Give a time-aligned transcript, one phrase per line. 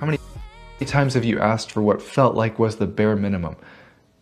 [0.00, 0.18] How many
[0.86, 3.54] times have you asked for what felt like was the bare minimum,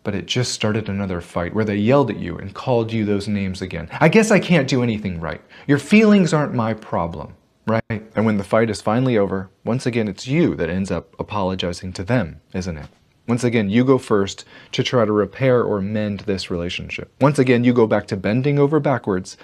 [0.03, 3.29] but it just started another fight where they yelled at you and called you those
[3.29, 3.87] names again?
[3.93, 5.41] I guess I can't do anything right.
[5.67, 7.33] Your feelings aren't my problem,
[7.65, 7.81] right?
[7.89, 11.93] And when the fight is finally over, once again, it's you that ends up apologizing
[11.93, 12.87] to them, isn't it?
[13.25, 14.43] Once again, you go first
[14.73, 17.09] to try to repair or mend this relationship.
[17.21, 19.37] Once again, you go back to bending over backwards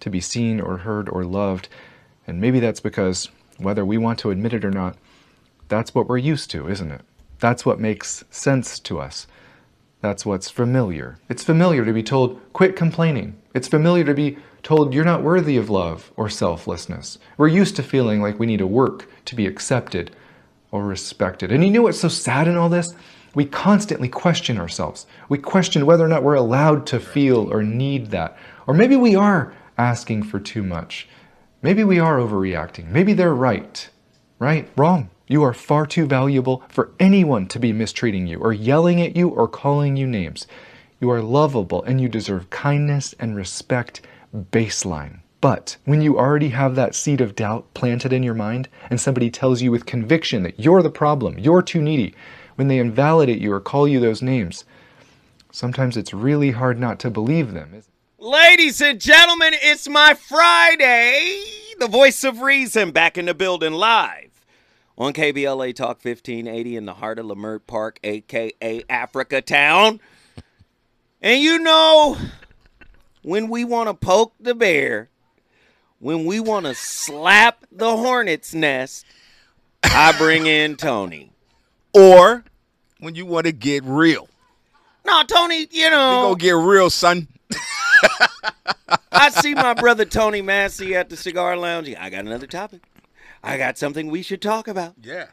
[0.00, 1.68] to be seen or heard or loved.
[2.26, 3.28] And maybe that's because,
[3.58, 4.96] whether we want to admit it or not,
[5.72, 7.00] that's what we're used to, isn't it?
[7.40, 9.26] That's what makes sense to us.
[10.02, 11.18] That's what's familiar.
[11.30, 13.40] It's familiar to be told, quit complaining.
[13.54, 17.18] It's familiar to be told you're not worthy of love or selflessness.
[17.38, 20.14] We're used to feeling like we need to work to be accepted
[20.72, 21.50] or respected.
[21.50, 22.94] And you know what's so sad in all this?
[23.34, 25.06] We constantly question ourselves.
[25.30, 28.36] We question whether or not we're allowed to feel or need that.
[28.66, 31.08] Or maybe we are asking for too much.
[31.62, 32.88] Maybe we are overreacting.
[32.88, 33.88] Maybe they're right.
[34.38, 34.68] Right?
[34.76, 35.08] Wrong.
[35.32, 39.30] You are far too valuable for anyone to be mistreating you or yelling at you
[39.30, 40.46] or calling you names.
[41.00, 44.02] You are lovable and you deserve kindness and respect
[44.36, 45.20] baseline.
[45.40, 49.30] But when you already have that seed of doubt planted in your mind and somebody
[49.30, 52.14] tells you with conviction that you're the problem, you're too needy,
[52.56, 54.66] when they invalidate you or call you those names,
[55.50, 57.82] sometimes it's really hard not to believe them.
[58.18, 61.42] Ladies and gentlemen, it's my Friday.
[61.78, 64.31] The voice of reason back in the building live
[64.98, 70.00] on KBLA Talk 1580 in the heart of Leimert Park, aka Africa Town.
[71.20, 72.16] And you know,
[73.22, 75.08] when we want to poke the bear,
[75.98, 79.06] when we want to slap the hornet's nest,
[79.84, 81.30] I bring in Tony.
[81.94, 82.44] Or
[82.98, 84.28] when you want to get real.
[85.04, 86.10] No, Tony, you know.
[86.10, 87.28] We gonna get real, son.
[89.12, 91.92] I see my brother Tony Massey at the cigar lounge.
[91.98, 92.82] I got another topic.
[93.42, 94.94] I got something we should talk about.
[95.02, 95.26] Yeah.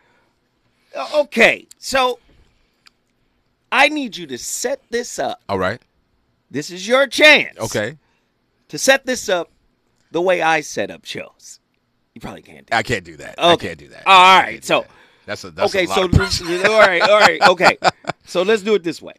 [0.95, 2.19] Uh, Okay, so
[3.71, 5.41] I need you to set this up.
[5.47, 5.81] All right.
[6.49, 7.58] This is your chance.
[7.59, 7.98] Okay.
[8.69, 9.52] To set this up
[10.11, 11.59] the way I set up shows.
[12.14, 13.36] You probably can't do I can't do that.
[13.37, 14.03] I can't do that.
[14.05, 14.89] All right, so- that.
[15.25, 17.77] that's a that's okay, a lot so all right, all right, okay.
[18.25, 19.14] So let's do it this way.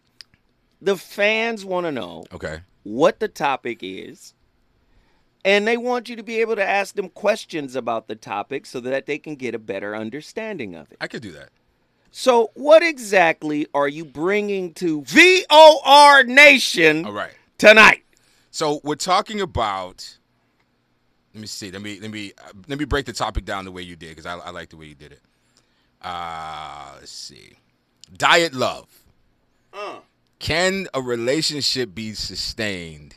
[0.82, 2.60] The fans want to know okay.
[2.82, 4.34] what the topic is,
[5.44, 8.80] and they want you to be able to ask them questions about the topic so
[8.80, 10.98] that they can get a better understanding of it.
[11.00, 11.50] I could do that.
[12.12, 17.32] So, what exactly are you bringing to VOR Nation All right.
[17.56, 18.02] tonight?
[18.50, 20.16] So we're talking about.
[21.34, 21.70] Let me see.
[21.70, 24.10] Let me let me uh, let me break the topic down the way you did
[24.10, 25.20] because I, I like the way you did it.
[26.02, 27.52] Uh, let's see.
[28.16, 28.88] Diet love.
[30.40, 33.14] Can a relationship be sustained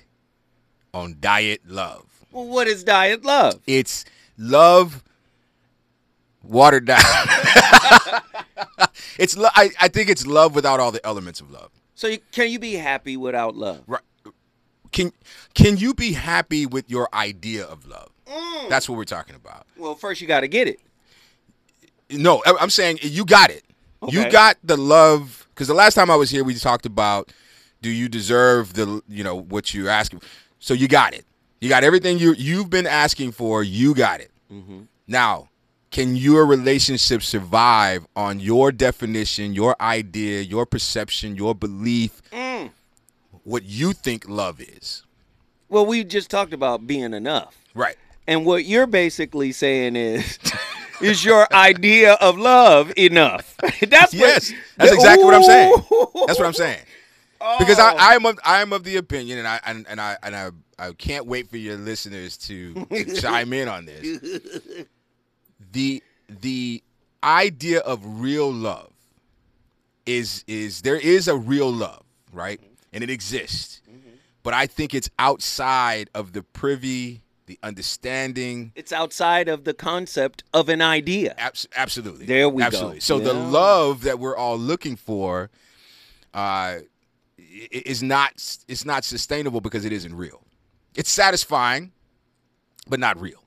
[0.94, 2.13] on diet love?
[2.34, 3.62] Well, what is diet love?
[3.68, 4.06] It's
[4.38, 5.04] love
[6.44, 7.00] watered down.
[9.20, 11.70] it's lo- I, I think it's love without all the elements of love.
[11.96, 13.84] So, you, can you be happy without love?
[13.88, 14.02] Right.
[14.92, 15.12] Can
[15.56, 18.10] can you be happy with your idea of love?
[18.28, 18.70] Mm.
[18.70, 19.66] That's what we're talking about.
[19.76, 20.80] Well, first you got to get it.
[22.12, 23.64] No, I'm saying you got it.
[24.10, 27.32] You got the love because the last time I was here, we talked about
[27.82, 30.22] do you deserve the you know what you're asking.
[30.60, 31.26] So you got it.
[31.64, 33.64] You got everything you you've been asking for.
[33.64, 34.32] You got it.
[34.52, 34.82] Mm-hmm.
[35.08, 35.48] Now,
[35.92, 42.70] can your relationship survive on your definition, your idea, your perception, your belief, mm.
[43.46, 45.04] what you think love is?
[45.70, 47.56] Well, we just talked about being enough.
[47.74, 47.96] Right.
[48.28, 50.38] And what you're basically saying is
[51.02, 53.56] is your idea of love enough?
[53.88, 55.74] That's Yes, what, that's exactly what I'm saying.
[56.28, 56.80] That's what I'm saying.
[57.60, 57.96] Because I, Oh.
[57.98, 60.50] I'm of I'm of the opinion, and I and, and I and I
[60.80, 64.20] I can't wait for your listeners to, to chime in on this.
[65.72, 66.02] The
[66.42, 66.84] the
[67.24, 68.92] idea of real love
[70.06, 72.60] is is there is a real love, right?
[72.92, 73.82] And it exists.
[74.44, 80.44] But I think it's outside of the privy, the understanding, It's outside of the concept
[80.54, 81.34] of an idea.
[81.38, 82.26] Abs- absolutely.
[82.26, 82.68] There we go.
[82.68, 83.00] absolutely.
[83.00, 85.50] So the love that we're all looking for
[86.34, 86.82] uh, i-
[87.72, 88.34] is not
[88.68, 90.42] it's not sustainable because it isn't real.
[90.96, 91.92] It's satisfying,
[92.88, 93.44] but not real.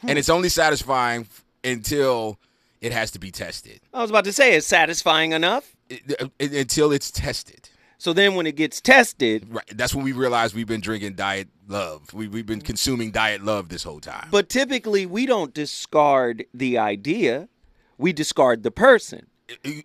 [0.00, 0.10] Hmm.
[0.10, 1.26] And it's only satisfying
[1.64, 2.38] until
[2.80, 3.80] it has to be tested.
[3.94, 5.74] I was about to say, is satisfying enough?
[5.88, 7.70] It- it- until it's tested.
[7.98, 9.64] So then when it gets tested, Right.
[9.72, 12.12] That's when we realize we've been drinking diet love.
[12.12, 14.28] We, we've been consuming diet love this whole time.
[14.30, 17.48] but typically we don't discard the idea,
[17.96, 19.26] we discard the person.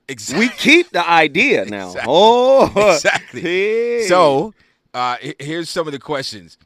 [0.08, 0.48] Exactly.
[0.48, 1.88] We keep the idea now.
[1.88, 2.14] Exactly.
[2.14, 3.42] Oh, exactly.
[3.42, 4.06] Hey.
[4.08, 4.54] So,
[4.94, 6.58] uh, here's some of the questions: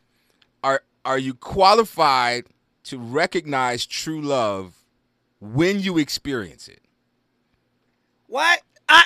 [0.64, 2.46] Are are you qualified
[2.86, 4.74] to recognize true love
[5.40, 6.82] when you experience it?
[8.28, 9.04] What I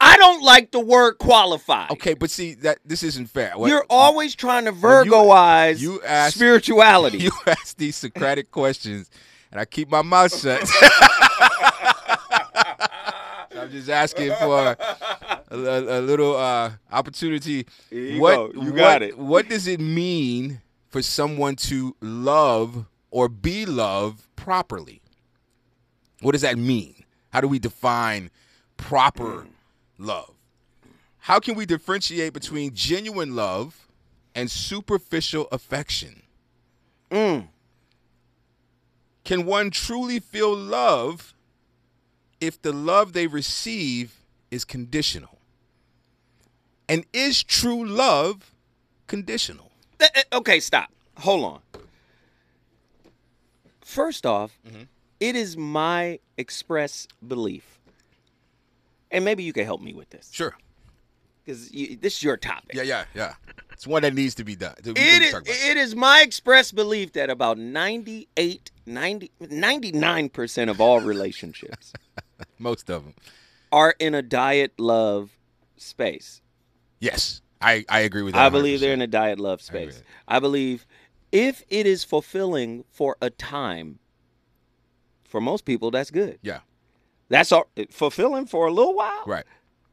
[0.00, 1.90] I don't like the word qualified.
[1.90, 3.52] Okay, but see that this isn't fair.
[3.56, 7.18] What- You're always trying to Well, you- Virgoize you asked- spirituality.
[7.24, 9.10] you ask these Socratic questions,
[9.50, 10.60] and I keep my mouth shut.
[13.68, 17.66] I'm just asking for a, a- a little uh, opportunity.
[17.90, 18.62] You what go.
[18.62, 19.18] You what- got it.
[19.18, 25.02] What does it mean for someone to love or be loved properly?
[26.20, 26.94] What does that mean?
[27.30, 28.30] How do we define
[28.78, 29.46] proper
[29.98, 30.32] love?
[31.18, 33.86] How can we differentiate between genuine love
[34.34, 36.22] and superficial affection?
[37.10, 37.48] Mm.
[39.24, 41.34] Can one truly feel love
[42.40, 45.38] if the love they receive is conditional?
[46.88, 48.54] And is true love
[49.06, 49.70] conditional?
[50.00, 50.90] Eh, Okay, stop.
[51.18, 51.60] Hold on.
[53.80, 54.82] First off, Mm-hmm.
[55.20, 57.78] it is my express belief,
[59.10, 60.54] and maybe you can help me with this Sure.
[61.44, 62.74] because this is your topic.
[62.74, 63.34] Yeah, yeah, yeah.
[63.72, 64.74] It's one that needs to be done.
[64.84, 65.70] It is, talk about it.
[65.70, 71.92] it is my express belief that about 98, 90, 99% of all relationships
[72.58, 73.14] Most of them.
[73.72, 75.30] are in a diet love
[75.76, 76.40] space.
[77.00, 78.44] Yes, I, I agree with that.
[78.46, 78.80] I believe 100%.
[78.80, 80.02] they're in a diet love space.
[80.26, 80.86] I believe
[81.32, 83.98] if it is fulfilling for a time,
[85.24, 86.38] for most people, that's good.
[86.42, 86.60] Yeah,
[87.28, 89.22] That's all, fulfilling for a little while.
[89.26, 89.44] right,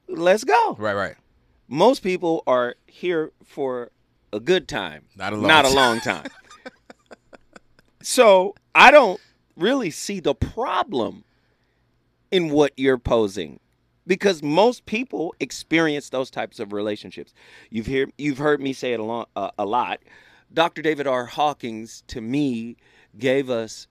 [0.08, 0.76] Let's go.
[0.80, 1.16] right, right.
[1.68, 3.92] Most people are here for
[4.32, 6.28] a good time, Not a long not a long time.
[8.02, 9.20] so I don't
[9.58, 11.24] really see the problem
[12.36, 13.60] in what you're posing
[14.06, 17.34] because most people experience those types of relationships.
[17.70, 20.00] You've hear you've heard me say it a, lot, uh, a lot.
[20.54, 20.82] Dr.
[20.82, 21.26] David R.
[21.26, 22.76] Hawkins to me
[23.18, 23.88] gave us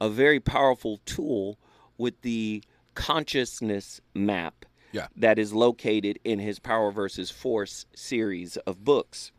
[0.00, 1.58] a very powerful tool
[1.96, 2.62] with the
[2.94, 5.08] consciousness map Yeah.
[5.16, 9.32] that is located in his Power versus Force series of books.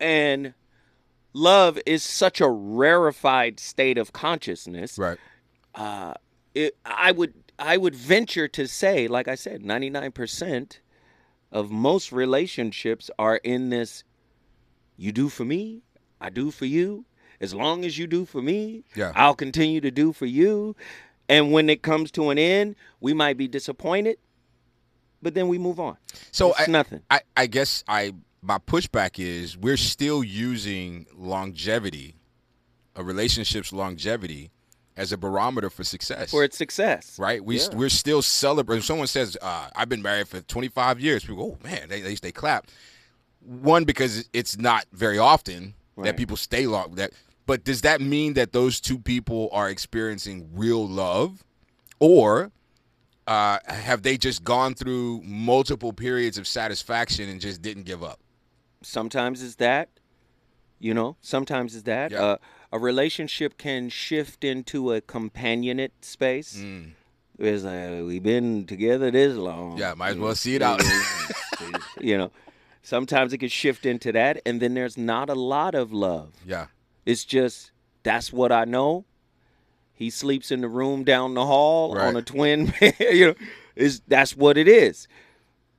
[0.00, 0.54] And
[1.32, 5.18] love is such a rarefied state of consciousness Right.
[5.74, 6.14] uh,
[6.56, 10.80] it, I would I would venture to say, like I said, ninety nine percent
[11.52, 14.04] of most relationships are in this.
[14.96, 15.82] You do for me,
[16.20, 17.04] I do for you.
[17.38, 19.12] As long as you do for me, Yeah.
[19.14, 20.74] I'll continue to do for you.
[21.28, 24.16] And when it comes to an end, we might be disappointed,
[25.20, 25.98] but then we move on.
[26.32, 27.02] So it's I, nothing.
[27.10, 32.16] I, I guess I my pushback is we're still using longevity,
[32.94, 34.50] a relationship's longevity,
[34.96, 36.30] as a barometer for success.
[36.30, 37.44] For its success, right?
[37.44, 37.68] We Yeah.
[37.74, 38.82] we're still celebrating.
[38.82, 42.14] Someone says, uh, "I've been married for 25 years." People, go, "Oh man," they they,
[42.14, 42.66] they clap.
[43.40, 46.94] One because it's not very often that people stay long.
[46.96, 47.12] That,
[47.46, 51.44] but does that mean that those two people are experiencing real love,
[52.00, 52.50] or
[53.26, 58.18] uh, have they just gone through multiple periods of satisfaction and just didn't give up?
[58.82, 59.88] sometimes it's that
[60.78, 62.22] you know sometimes it's that Yeah.
[62.22, 62.36] uh,
[62.72, 66.62] a relationship can shift into a companionate space
[67.38, 69.78] it's like we've been together this long Mm.
[69.78, 70.82] Yeah, might as well see it out.
[72.00, 72.30] you know
[72.82, 76.66] sometimes it can shift into that and then there's not a lot of love Yeah,
[77.04, 77.70] it's just
[78.02, 79.04] that's what i know
[79.92, 82.06] he sleeps in the room down the hall Right.
[82.06, 83.34] on a twin bed you know
[83.74, 85.08] is that's what it is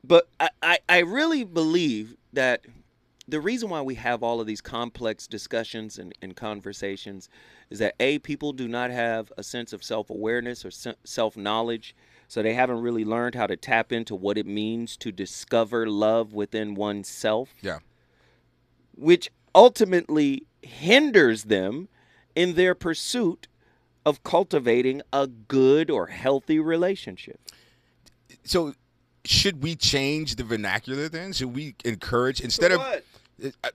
[0.03, 2.61] but I, I, I really believe that
[3.27, 7.29] the reason why we have all of these complex discussions and, and conversations
[7.69, 11.95] is that a people do not have a sense of self-awareness or se- self-knowledge
[12.29, 16.33] so they haven't really learned how to tap into what it means to discover love
[16.33, 17.79] within oneself yeah,
[18.95, 21.89] which ultimately hinders them
[22.35, 23.47] in their pursuit
[24.05, 27.39] of cultivating a good or healthy relationship.
[28.43, 28.73] so
[29.25, 31.33] should we change the vernacular then?
[31.33, 32.81] Should we encourage instead of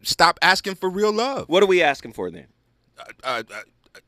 [0.02, 1.48] stop asking for real love?
[1.48, 2.46] What are we asking for then?
[3.24, 3.58] uh, uh,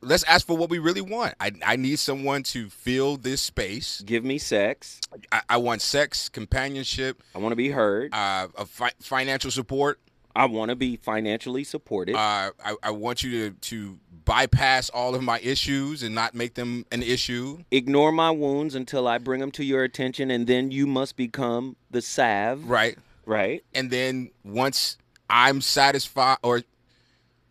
[0.01, 1.33] let's ask for what we really want.
[1.39, 4.01] I, I need someone to fill this space.
[4.05, 5.01] Give me sex.
[5.31, 8.13] I, I want sex, companionship, I want to be heard.
[8.13, 9.99] uh, a fi- financial support.
[10.37, 12.15] I want to be financially supported.
[12.15, 16.55] Uh, I, I want you to, to bypass all of my issues and not make
[16.55, 17.59] them an issue.
[17.71, 21.77] Ignore my wounds until I bring them to your attention, and then you must become
[21.89, 22.65] the salve.
[22.67, 22.97] Right.
[23.25, 23.63] Right.
[23.73, 24.97] And then once
[25.29, 26.61] I'm satisfied or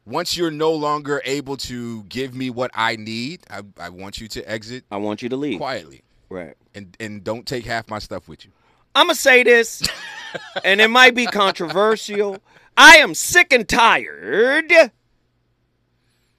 [0.07, 4.28] once you're no longer able to give me what I need, I, I want you
[4.28, 5.59] to exit I want you to leave.
[5.59, 6.54] quietly Right.
[6.75, 8.50] and, and don't take half my stuff with you.
[8.95, 9.83] I'm going to say this,
[10.64, 12.38] and it might be controversial.
[12.76, 14.71] I am sick and tired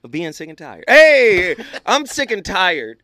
[0.04, 0.86] of being sick and tired.
[0.88, 3.00] Hey, I'm sick and tired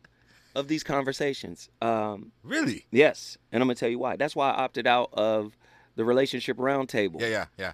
[0.54, 1.68] of these conversations.
[1.80, 2.86] Um, Really?
[2.90, 4.16] yes, and I'm gonna tell you why.
[4.16, 5.56] That's why I opted out of
[5.96, 7.20] the relationship roundtable.
[7.20, 7.72] Yeah, yeah, yeah.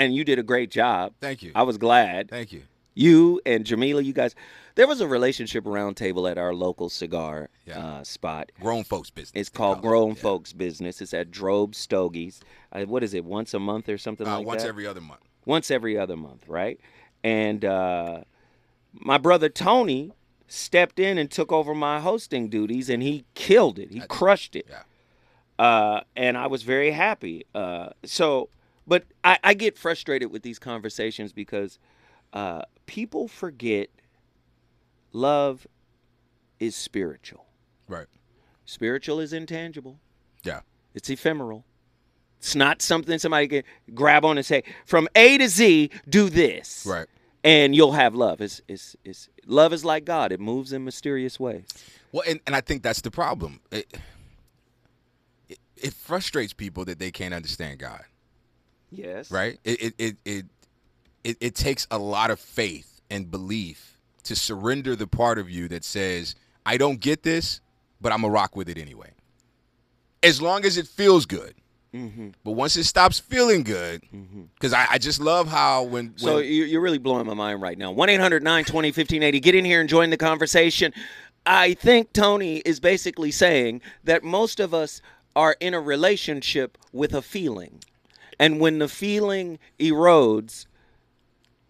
[0.00, 1.12] And you did a great job.
[1.20, 1.52] Thank you.
[1.54, 2.30] I was glad.
[2.30, 2.62] Thank you.
[2.94, 4.34] You and Jamila, you guys.
[4.74, 7.78] There was a relationship roundtable at our local cigar Yeah.
[7.78, 8.50] uh, spot.
[8.60, 9.32] Grown folks business.
[9.38, 9.88] It's called call it.
[9.88, 10.14] Grown Yeah.
[10.22, 11.00] Folks Business.
[11.00, 12.40] It's at Drobe Stogies.
[12.72, 13.24] Uh, what is it?
[13.24, 14.66] Once a month or something Uh, like once that?
[14.66, 15.20] Once every other month.
[15.44, 16.80] once every other month, right?
[17.22, 18.20] And uh,
[18.92, 20.12] my brother Tony
[20.48, 23.90] stepped in and took over my hosting duties, and he killed it.
[23.92, 24.66] He crushed it.
[24.68, 24.82] Yeah.
[25.64, 27.44] Uh, and I was very happy.
[27.54, 28.48] Uh, so,
[28.90, 31.78] but I, I get frustrated with these conversations because
[32.32, 33.88] uh, people forget
[35.12, 35.64] love
[36.58, 37.46] is spiritual.
[37.86, 38.08] Right.
[38.64, 40.00] Spiritual is intangible.
[40.42, 40.62] Yeah.
[40.92, 41.64] It's ephemeral.
[42.38, 43.62] It's not something somebody can
[43.94, 46.84] grab on and say, from A to Z, do this.
[46.84, 47.06] Right.
[47.44, 48.40] And you'll have love.
[48.40, 51.64] It's, it's, it's, love is like God, it moves in mysterious ways.
[52.10, 53.60] Well, and, and I think that's the problem.
[53.70, 53.86] It,
[55.48, 58.02] it it frustrates people that they can't understand God.
[58.90, 59.30] Yes.
[59.30, 59.58] Right.
[59.64, 60.44] It it it it
[61.24, 65.68] it, it takes a lot of faith and belief to surrender the part of you
[65.68, 66.34] that says,
[66.66, 67.60] "I don't get this,
[68.00, 69.10] but I'm gonna rock with it anyway."
[70.22, 71.54] As long as it feels good.
[71.94, 72.28] Mm-hmm.
[72.44, 74.02] But once it stops feeling good,
[74.54, 77.60] because I, I just love how when, when So you- you're really blowing my mind
[77.60, 77.90] right now.
[77.90, 79.40] 1 800 920 1580.
[79.40, 80.92] Get in here and join the conversation.
[81.46, 85.02] I think Tony is basically saying that most of us
[85.34, 87.82] are in a relationship with a feeling.
[88.40, 90.64] And when the feeling erodes,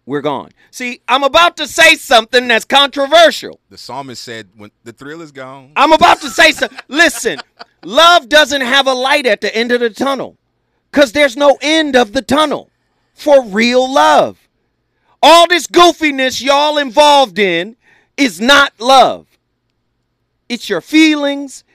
[0.05, 0.51] we're gone.
[0.71, 3.59] See, I'm about to say something that's controversial.
[3.69, 6.79] the psalmist said, "When the thrill is gone, I'm about to say something.
[6.87, 7.41] Listen,
[7.83, 10.37] love doesn't have a light at the end of the tunnel
[10.89, 12.69] because there's no end of the tunnel
[13.13, 14.47] for real love.
[15.21, 17.75] All this goofiness y'all involved in
[18.15, 19.27] is not love.
[20.47, 21.65] It's your feelings,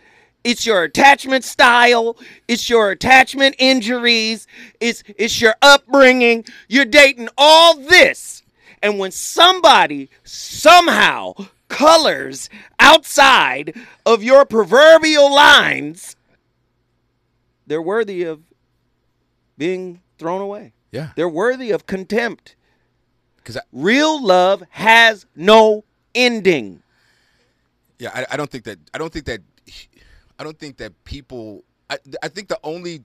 [0.47, 4.47] it's your attachment style, it's your attachment injuries,
[4.81, 6.45] it's it's your upbringing.
[6.69, 8.45] You're dating all this.
[8.83, 11.35] And when somebody somehow
[11.69, 12.49] colors
[12.79, 13.75] outside
[14.05, 16.15] of your proverbial lines,
[17.67, 18.41] they're worthy of
[19.59, 20.73] being thrown away.
[20.93, 22.55] yeah." They're worthy of contempt.
[23.37, 25.85] Because Real love has no
[26.15, 26.83] ending.
[27.99, 28.79] Yeah, I, I don't think that.
[28.95, 29.41] I don't think that.
[30.39, 31.65] I don't think that people.
[31.89, 33.05] I, I think the only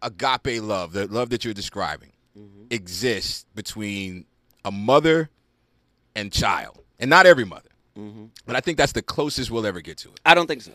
[0.00, 2.64] agape love, the love that you're describing, mm-hmm.
[2.70, 4.24] exists between
[4.64, 5.30] a mother
[6.16, 7.68] and child, and not every mother.
[7.98, 8.26] Mm-hmm.
[8.46, 10.20] But I think that's the closest we'll ever get to it.
[10.24, 10.72] I don't think so.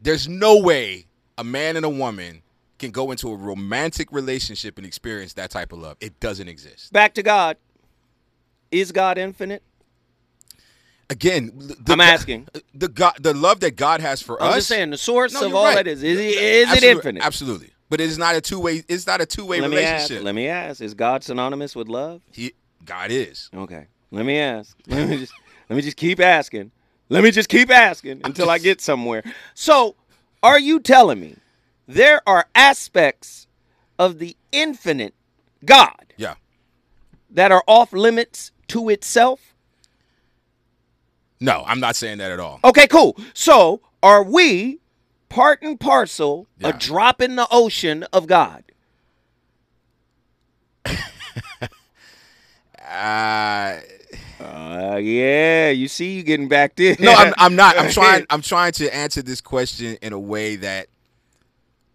[0.00, 1.06] There's no way
[1.38, 2.42] a man and a woman
[2.78, 5.96] can go into a romantic relationship and experience that type of love.
[6.00, 6.92] It doesn't exist.
[6.92, 7.56] Back to God.
[8.70, 9.62] Is God infinite?
[11.08, 12.48] Again, the, I'm asking.
[12.74, 14.54] the God, the love that God has for I'm us.
[14.56, 15.76] just saying the source No, of all right.
[15.76, 17.22] that is is, is it infinite?
[17.24, 17.70] Absolutely.
[17.88, 18.82] But it's not a two way.
[18.88, 19.92] It's not a two way Let me ask.
[19.92, 20.24] relationship.
[20.24, 20.80] Let me ask.
[20.80, 22.22] Is God synonymous with love?
[22.32, 22.52] He,
[22.84, 23.48] God is.
[23.54, 23.86] Okay.
[24.10, 24.76] Let me ask.
[24.88, 25.32] Let me just
[25.70, 26.72] let me just keep asking.
[27.08, 29.22] Let me just keep asking until I get somewhere.
[29.54, 29.94] So,
[30.42, 31.36] are you telling me
[31.86, 33.46] there are aspects
[33.96, 35.14] of the infinite
[35.64, 36.34] God Yeah.
[37.30, 39.54] that are off limits to itself?
[41.40, 42.60] No, I'm not saying that at all.
[42.64, 43.16] Okay, cool.
[43.34, 44.78] So, are we
[45.28, 46.68] part and parcel Yeah.
[46.68, 48.64] a drop in the ocean of God?
[52.80, 53.78] Uh,
[54.38, 56.94] Uh, yeah, you see, you getting backed in.
[57.00, 57.78] no, I'm, I'm not.
[57.78, 58.26] I'm trying.
[58.28, 60.88] I'm trying to answer this question in a way that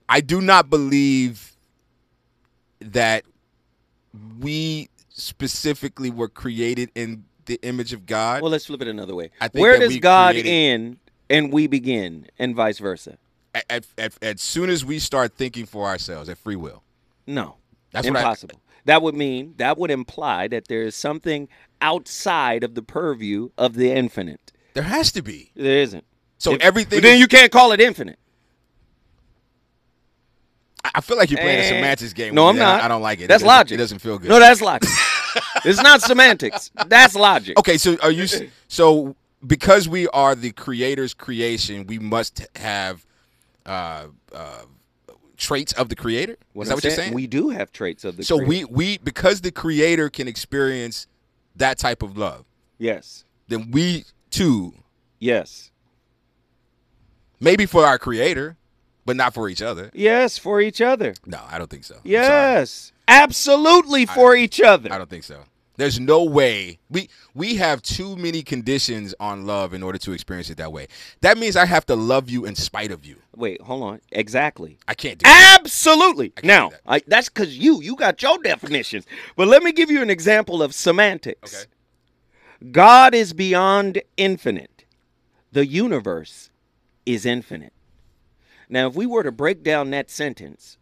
[0.09, 1.55] I do not believe
[2.79, 3.23] that
[4.39, 8.41] we specifically were created in the image of God.
[8.41, 9.31] Well, let's flip it another way.
[9.39, 10.97] I think Where does God created- end
[11.29, 13.17] and we begin, and vice versa?
[13.53, 16.83] at, at, at, as soon as we start thinking for ourselves at free will,
[17.27, 17.57] No,
[17.91, 18.61] That's what I- impossible.
[18.85, 21.47] that would mean that would imply that there is something
[21.81, 24.51] outside of the purview of the infinite.
[24.73, 25.51] there has to be.
[25.55, 26.05] There isn't.
[26.37, 27.01] So If- everything.
[27.01, 28.17] Then you can't call it infinite.
[30.83, 32.33] I- feel like you're playing a Eh, semantics game.
[32.33, 32.81] No, I'm not.
[32.81, 33.27] I don't like it.
[33.27, 33.75] That's it logic.
[33.75, 34.29] It doesn't feel good.
[34.29, 34.89] No, that's logic.
[35.65, 36.71] It's not semantics.
[36.87, 37.57] That's logic.
[37.59, 38.27] Okay, so are you
[38.67, 39.15] so
[39.45, 43.05] because we are the creator's creation, we must have
[43.65, 44.61] uh, uh,
[45.37, 46.33] traits of the creator?
[46.33, 47.13] Is that I'm what you're saying?
[47.13, 48.23] We do have traits of the.
[48.23, 48.49] so creator.
[48.49, 51.07] we we because the creator can experience
[51.55, 52.45] that type of love,
[52.77, 53.25] Yes.
[53.47, 54.73] then we too
[55.19, 55.71] Yes.
[57.39, 58.57] maybe for our creator,
[59.05, 59.91] but not for each other.
[59.93, 61.13] Yes, for each other.
[61.25, 61.97] No, I don't think so.
[62.03, 62.91] Yes.
[63.07, 64.91] Absolutely for each other.
[64.93, 65.43] I don't think so.
[65.77, 70.49] There's no way we we have too many conditions on love in order to experience
[70.49, 70.87] it that way.
[71.21, 73.17] That means I have to love you in spite of you.
[73.35, 74.01] Wait, hold on.
[74.11, 74.77] Exactly.
[74.87, 75.59] I can't do that.
[75.59, 76.29] Absolutely.
[76.29, 76.81] can't Now, that.
[76.85, 79.05] I, that's because you you got your definitions.
[79.35, 81.63] But let me give you an example of semantics.
[81.63, 82.71] Okay.
[82.71, 84.85] God is beyond infinite.
[85.51, 86.49] The universe
[87.05, 87.73] is infinite.
[88.69, 90.77] Now, if we were to break down that sentence,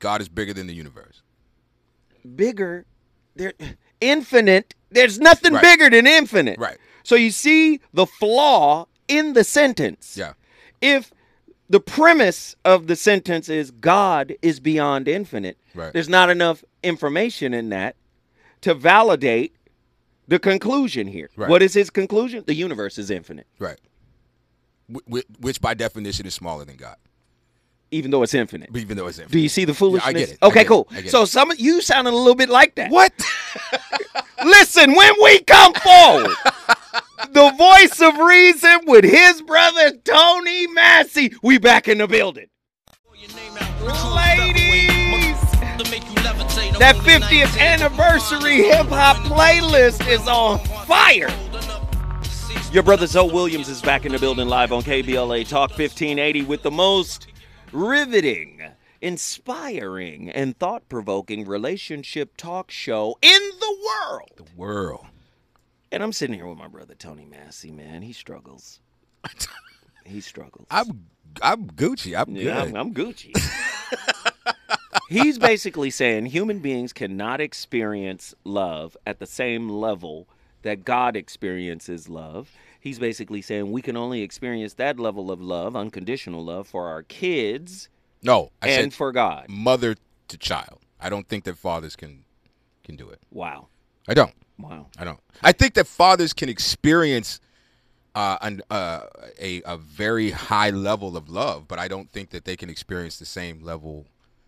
[0.00, 1.22] God is bigger than the universe.
[2.34, 2.86] bigger,
[3.36, 3.52] there,
[4.00, 4.74] infinite.
[4.90, 5.62] There's nothing Right.
[5.62, 6.58] bigger than infinite.
[6.58, 6.78] Right.
[7.02, 10.16] So you see the flaw in the sentence.
[10.16, 10.32] Yeah.
[10.80, 11.12] if
[11.68, 15.92] the premise of the sentence is God is beyond infinite, Right.
[15.92, 17.96] there's not enough information in that
[18.62, 19.54] to validate
[20.26, 21.28] the conclusion here.
[21.36, 21.50] Right.
[21.50, 22.44] What is his conclusion?
[22.46, 23.78] The universe is infinite, Right.
[24.92, 26.96] Wh- wh- Which by definition is smaller than God,
[27.90, 28.70] even though it's infinite.
[28.76, 29.32] even though it's infinite.
[29.32, 30.08] Do you see the foolishness?
[30.08, 30.38] I get it.
[30.42, 30.88] I Okay, get cool.
[30.90, 31.26] I get So it.
[31.28, 32.90] some of you sounded a little bit like that.
[32.90, 33.12] What?
[34.44, 36.30] Listen, when we come forward,
[37.32, 42.46] the voice of reason with his brother Tony Massey, we back in the building.
[43.82, 45.40] Ladies,
[46.78, 51.28] that 50th anniversary hip hop playlist is on fire.
[52.72, 56.62] Your brother Zoe Williams is back in the building live on KBLA Talk 1580 with
[56.62, 57.26] the most
[57.72, 58.62] riveting,
[59.00, 64.32] inspiring, and thought provoking relationship talk show in the world.
[64.36, 65.06] the world.
[65.92, 68.02] And I'm sitting here with my brother Tony Massey, man.
[68.02, 68.80] He struggles.
[70.04, 70.66] He struggles.
[70.70, 71.06] I'm
[71.40, 72.18] I'm Gucci.
[72.18, 72.42] I'm good.
[72.42, 73.32] Yeah, I'm, I'm Gucci.
[75.08, 80.28] He's basically saying human beings cannot experience love at the same level
[80.62, 82.50] that God experiences love.
[82.80, 87.02] He's basically saying we can only experience that level of love, unconditional love, for our
[87.02, 87.88] kids
[88.22, 89.46] no, I and said for God.
[89.48, 89.96] mother
[90.28, 90.80] to child.
[91.00, 92.24] I don't think that fathers can
[92.84, 93.20] can do it.
[93.30, 93.68] Wow.
[94.08, 94.34] I don't.
[94.58, 94.86] Wow.
[94.98, 95.20] I don't.
[95.42, 97.40] I think that fathers can experience
[98.14, 99.02] uh, an, uh,
[99.40, 103.18] a a very high level of love, but I don't think that they can experience
[103.18, 104.06] the same level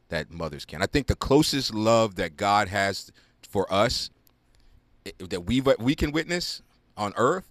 [0.09, 0.83] that mothers can.
[0.83, 3.11] I think the closest love that God has
[3.49, 4.11] for us
[5.19, 6.63] that we we can witness
[6.97, 7.49] on earth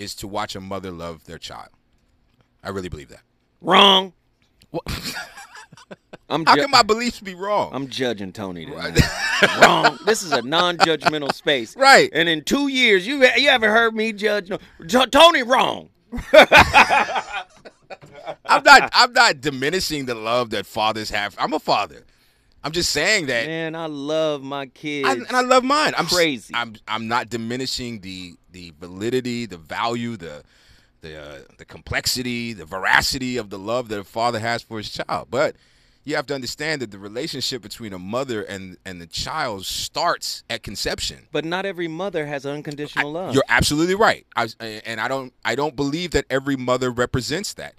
[0.00, 1.68] is to watch a mother love their child.
[2.64, 3.20] I really believe that.
[3.60, 4.12] Wrong.
[6.30, 7.70] I'm How ju- can my beliefs be wrong?
[7.72, 9.00] I'm judging Tony today.
[9.60, 9.98] Wrong.
[10.06, 11.76] This is a non-judgmental space.
[11.76, 12.08] Right.
[12.12, 15.90] And in two years, you you haven't heard me judge no T- Tony wrong.
[16.32, 16.46] I'm
[18.62, 21.34] not I'm not diminishing the love that fathers have.
[21.38, 22.04] I'm a father.
[22.62, 25.08] I'm just saying that Man, I love my kids.
[25.08, 25.94] I, and I love mine.
[25.96, 26.54] I'm Crazy.
[26.54, 30.42] I'm I'm not diminishing the the validity, the value, the
[31.00, 34.90] the uh, the complexity, the veracity of the love that a father has for his
[34.90, 35.28] child.
[35.30, 35.56] But
[36.04, 40.44] you have to understand that the relationship between a mother and and the child starts
[40.50, 41.28] at conception.
[41.32, 43.34] but not every mother has unconditional love.
[43.34, 44.26] You're absolutely right.
[44.36, 44.48] I,
[44.84, 47.74] and I don't I don't believe that every mother represents that.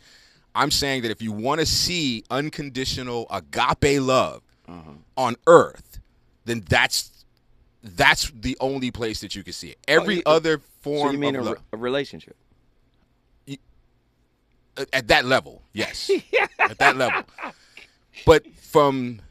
[0.53, 4.41] I'm saying that if you want to see unconditional agape love
[4.71, 4.91] Uh-huh.
[5.17, 5.99] on earth,
[6.45, 7.25] then that's
[7.83, 9.77] that's the only place that you can see it.
[9.87, 12.35] Every you- other so form you mean a, of re- love a relationship?
[14.93, 16.09] at that level, yes,
[16.59, 17.23] at that level.
[18.25, 19.21] But from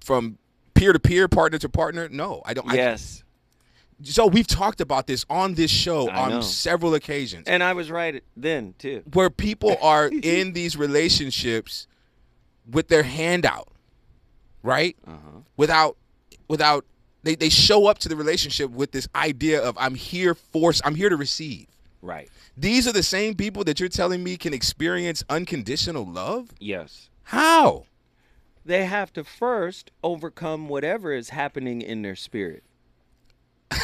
[0.00, 0.38] from
[0.74, 2.70] peer to peer, partner to partner, no, I don't.
[2.70, 3.24] I- Yes.
[4.02, 6.40] so we've talked about this on this show I on know.
[6.42, 7.46] several occasions.
[7.46, 9.02] And I was right then too.
[9.12, 11.86] where people are in these relationships
[12.70, 13.68] with their hand out,
[14.62, 14.96] right?
[15.06, 15.40] Uh-huh.
[15.56, 15.96] Without,
[16.48, 16.84] without
[17.22, 20.94] they, they show up to the relationship with this idea of I'm here for I'm
[20.94, 21.66] here to receive.
[22.00, 22.28] Right.
[22.56, 26.50] These are the same people that you're telling me can experience unconditional love.
[26.58, 27.10] Yes.
[27.24, 27.84] How?
[28.64, 32.64] They have to first overcome whatever is happening in their spirit.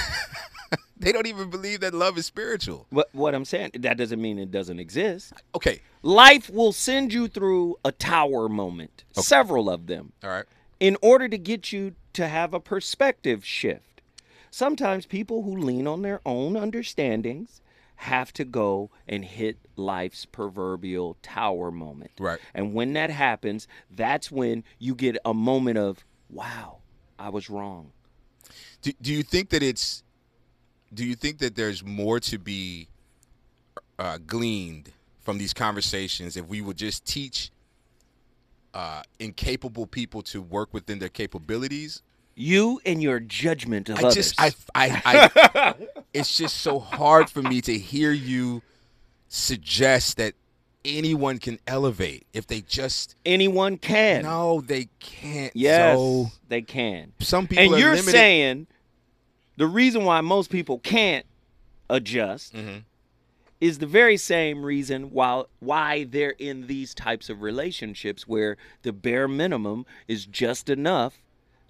[1.00, 2.86] They don't even believe that love is spiritual.
[2.90, 5.32] What what I'm saying, that doesn't mean it doesn't exist.
[5.54, 10.44] Okay, Life will send you through a tower moment, several of them, all right.
[10.80, 14.00] In order to get you to have a perspective shift.
[14.50, 17.60] Sometimes people who lean on their own understandings
[17.96, 22.12] have to go and hit life's proverbial tower moment.
[22.18, 22.38] Right.
[22.54, 26.78] And when that happens, that's when you get a moment of, wow,
[27.18, 27.90] I was wrong.
[28.82, 30.04] Do, do you think that it's
[30.94, 32.88] do you think that there's more to be
[33.98, 37.50] uh, gleaned from these conversations if we would just teach
[38.74, 42.02] uh, incapable people to work within their capabilities
[42.36, 44.14] You and your judgment of i others.
[44.14, 45.74] just I, I i
[46.14, 48.62] it's just so hard for me to hear you
[49.28, 50.34] suggest that
[50.84, 54.22] anyone can elevate if they just Anyone can.
[54.22, 57.12] no they can't Yes, so they can.
[57.20, 58.66] some people And you're limited saying
[59.56, 61.26] the reason why most people can't
[61.90, 62.84] adjust Mhm.
[63.60, 68.92] Is the very same reason why why they're in these types of relationships where the
[68.92, 71.18] bare minimum is just enough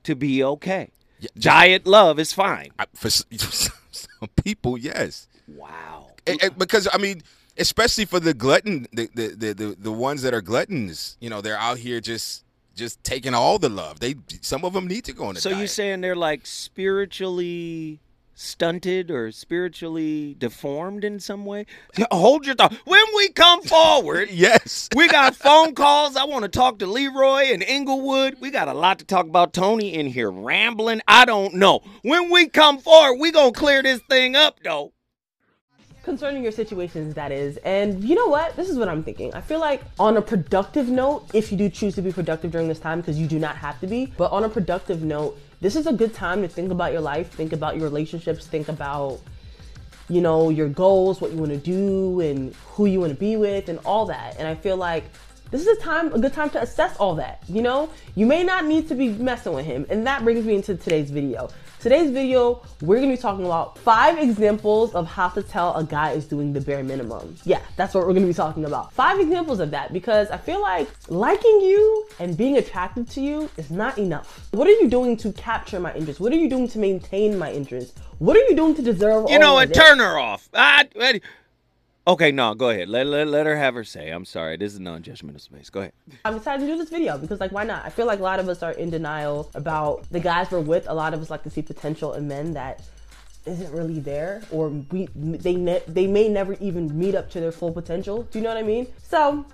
[0.02, 0.90] to be okay.
[1.20, 2.70] Yeah, Diet love is fine.
[2.78, 5.28] I, for some people, yes.
[5.48, 6.08] Wow.
[6.26, 7.22] And- and because I mean,
[7.56, 11.40] especially for the glutton, the, the the the the ones that are gluttons, you know,
[11.40, 12.44] they're out here just
[12.76, 13.98] just taking all the love.
[13.98, 15.58] They some of them need to go on a So diet.
[15.58, 18.00] you're saying they're like spiritually
[18.38, 21.66] stunted or spiritually deformed in some way?
[22.10, 22.72] Hold your thought.
[22.84, 24.88] When we come forward, yes.
[24.94, 26.16] we got phone calls.
[26.16, 28.36] I want to talk to Leroy and Inglewood.
[28.40, 29.52] We got a lot to talk about.
[29.52, 31.00] Tony in here rambling.
[31.08, 31.80] I don't know.
[32.02, 34.92] When we come forward, we gonna clear this thing up though.
[36.04, 39.40] concerning your situations that is and you know what this is what i'm thinking i
[39.40, 42.78] feel like on a productive note if you do choose to be productive during this
[42.78, 45.86] time because you do not have to be but on a productive note this is
[45.86, 49.20] a good time to think about your life think about your relationships think about
[50.08, 53.36] you know your goals what you want to do and who you want to be
[53.36, 54.36] with and all that.
[54.38, 55.04] And i feel like
[55.50, 57.90] this is a time a good time to assess all that you know?
[58.14, 61.10] You may not need to be messing with him and that brings me into today's
[61.10, 61.48] video
[61.80, 65.84] today's video we're going to be talking about five examples of how to tell a
[65.84, 68.92] guy is doing the bare minimum yeah that's what we're going to be talking about
[68.92, 73.48] five examples of that because i feel like liking you and being attracted to you
[73.56, 76.66] is not enough what are you doing to capture my interest what are you doing
[76.66, 79.68] to maintain my interest what are you doing to deserve You all know what?
[79.68, 79.78] this?
[79.78, 80.48] Turn her off.
[80.52, 81.20] Ah, I, I-
[82.08, 82.88] okay, no, go ahead.
[82.88, 84.10] Let, let, let her have her say.
[84.10, 84.56] I'm sorry.
[84.56, 85.70] This is a non-judgmental space.
[85.70, 85.92] Go ahead.
[86.24, 87.84] I'm excited to do this video because, like, why not?
[87.84, 90.88] I feel like a lot of us are in denial about the guys we're with.
[90.88, 92.82] A lot of us like to see potential in men that
[93.46, 97.52] isn't really there, or we they ne- they may never even meet up to their
[97.52, 98.24] full potential.
[98.24, 98.86] Do you know what I mean?
[99.02, 99.46] So.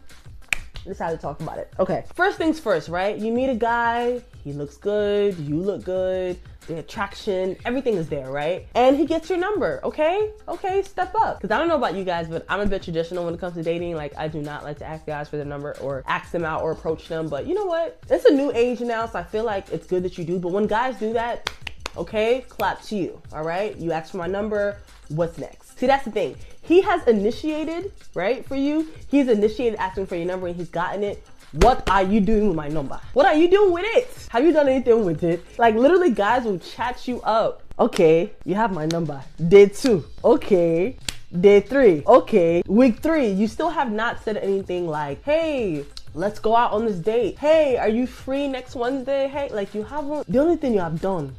[0.86, 1.72] Decided to talk about it.
[1.78, 3.16] Okay, first things first, right?
[3.16, 8.31] You meet a guy, he looks good, you look good, the attraction, everything is there,
[8.31, 8.66] right?
[8.74, 10.31] And he gets your number, okay?
[10.48, 11.40] Okay, step up.
[11.40, 13.55] Because I don't know about you guys, but I'm a bit traditional when it comes
[13.55, 13.96] to dating.
[13.96, 16.62] Like, I do not like to ask guys for their number or ask them out
[16.62, 17.29] or approach them.
[17.29, 18.00] But you know what?
[18.09, 20.38] It's a new age now, so I feel like it's good that you do.
[20.38, 21.50] But when guys do that,
[21.96, 23.77] okay, clap to you, all right?
[23.77, 25.79] You ask for my number, what's next?
[25.79, 26.37] See, that's the thing.
[26.62, 28.90] He has initiated, right, for you.
[29.09, 31.22] He's initiated asking for your number and he's gotten it.
[31.54, 33.00] What are you doing with my number?
[33.12, 34.08] What are you doing with it?
[34.30, 35.40] Have you done anything with it?
[35.56, 37.62] Like, literally, guys will chat you up.
[37.78, 39.22] Okay, you have my number.
[39.48, 40.04] Day two.
[40.24, 40.96] Okay.
[41.40, 42.02] Day three.
[42.06, 42.62] Okay.
[42.66, 43.28] Week three.
[43.28, 47.38] You still have not said anything like, hey, let's go out on this date.
[47.38, 49.28] Hey, are you free next Wednesday?
[49.28, 50.26] Hey, like, you haven't.
[50.26, 51.36] The only thing you have done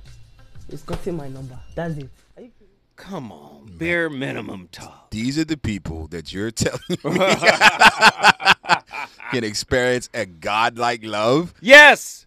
[0.69, 1.60] is gotten my number.
[1.75, 2.10] That's it.
[2.98, 3.12] Are you kidding?
[3.12, 3.78] Come on, mm-hmm.
[3.78, 5.12] bare minimum talk.
[5.12, 6.98] These are the people that you're telling me
[9.32, 11.54] can experience a godlike love.
[11.62, 12.25] Yes.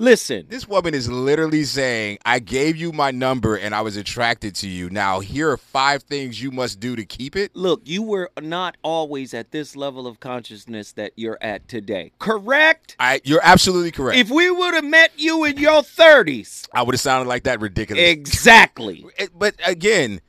[0.00, 4.54] Listen, This woman is literally saying, I gave you my number and I was attracted
[4.56, 4.88] to you.
[4.90, 7.50] Now, here are five things you must do to keep it.
[7.56, 12.12] look, you were not always at this level of consciousness that you're at today.
[12.20, 12.94] Correct?
[13.00, 14.16] I, you're absolutely correct.
[14.20, 17.58] If we would have met you in your 30s, I would have sounded like that
[17.60, 18.02] ridiculous.
[18.08, 19.04] exactly.
[19.18, 20.20] Eh, but again,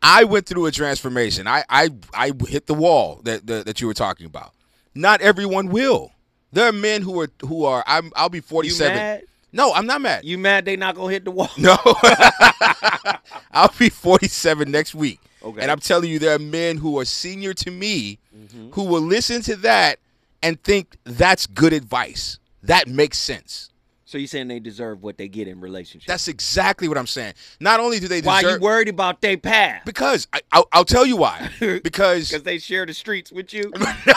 [0.00, 1.48] I went through a transformation.
[1.48, 4.52] I I, I hit the wall that, that that you were talking about.
[4.94, 6.11] Not everyone will.
[6.52, 7.82] There are men who are who are.
[7.86, 8.12] I'm.
[8.14, 8.94] I'll be 47.
[8.94, 9.22] mad?
[9.52, 10.24] No, I'm not mad.
[10.24, 11.50] You mad they not gonna hit the wall?
[11.58, 11.76] no,
[13.52, 15.20] I'll be 47 next week.
[15.42, 15.60] Okay.
[15.60, 18.70] And I'm telling you, there are men who are senior to me mm-hmm.
[18.70, 19.98] who will listen to that
[20.42, 22.38] and think that's good advice.
[22.62, 23.70] That makes sense.
[24.04, 26.06] So you're saying they deserve what they get in relationships?
[26.06, 27.32] That's exactly what I'm saying.
[27.60, 29.86] Not only do they why deserve you worried about their past?
[29.86, 31.48] because I, I'll, I'll tell you why.
[31.82, 33.72] Because Because they share the streets with you.
[34.06, 34.14] no,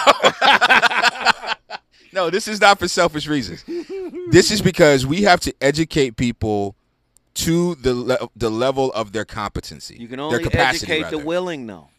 [2.30, 3.64] this is not for selfish reasons.
[4.30, 6.76] this is because we have to educate people
[7.36, 9.98] to the le- the level of their competency.
[10.00, 11.90] You can their only capacity, educate the willing, though.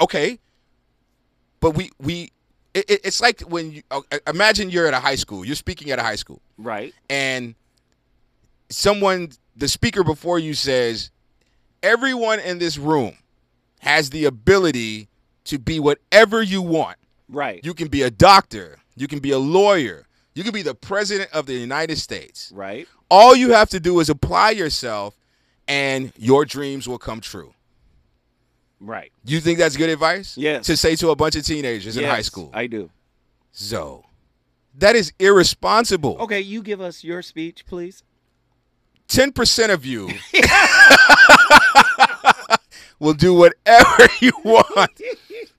[0.00, 0.38] Okay,
[1.60, 2.32] but we we
[2.74, 5.44] it, it- it's like when you uh, imagine you're at a high school.
[5.44, 6.94] You're speaking at a high school, Right.
[7.10, 7.54] and
[8.70, 11.10] someone the speaker before you says
[11.82, 13.16] everyone in this room
[13.80, 15.08] has the ability
[15.44, 16.96] to be whatever you want.
[17.32, 17.64] Right.
[17.64, 18.78] You can be a doctor.
[18.94, 20.06] You can be a lawyer.
[20.34, 22.52] You can be the president of the United States.
[22.54, 22.86] right.
[23.10, 25.14] All you have to do is apply yourself,
[25.68, 27.52] and your dreams will come true.
[28.80, 29.12] Right.
[29.24, 30.36] You think that's good advice?
[30.38, 30.64] Yes.
[30.66, 32.50] To say to a bunch of teenagers in high school.
[32.54, 32.88] I do.
[33.50, 34.04] so,
[34.78, 36.16] that is irresponsible.
[36.20, 38.02] Okay, you give us your speech, please.
[39.08, 40.08] 10% of you
[43.02, 45.00] will do whatever you want.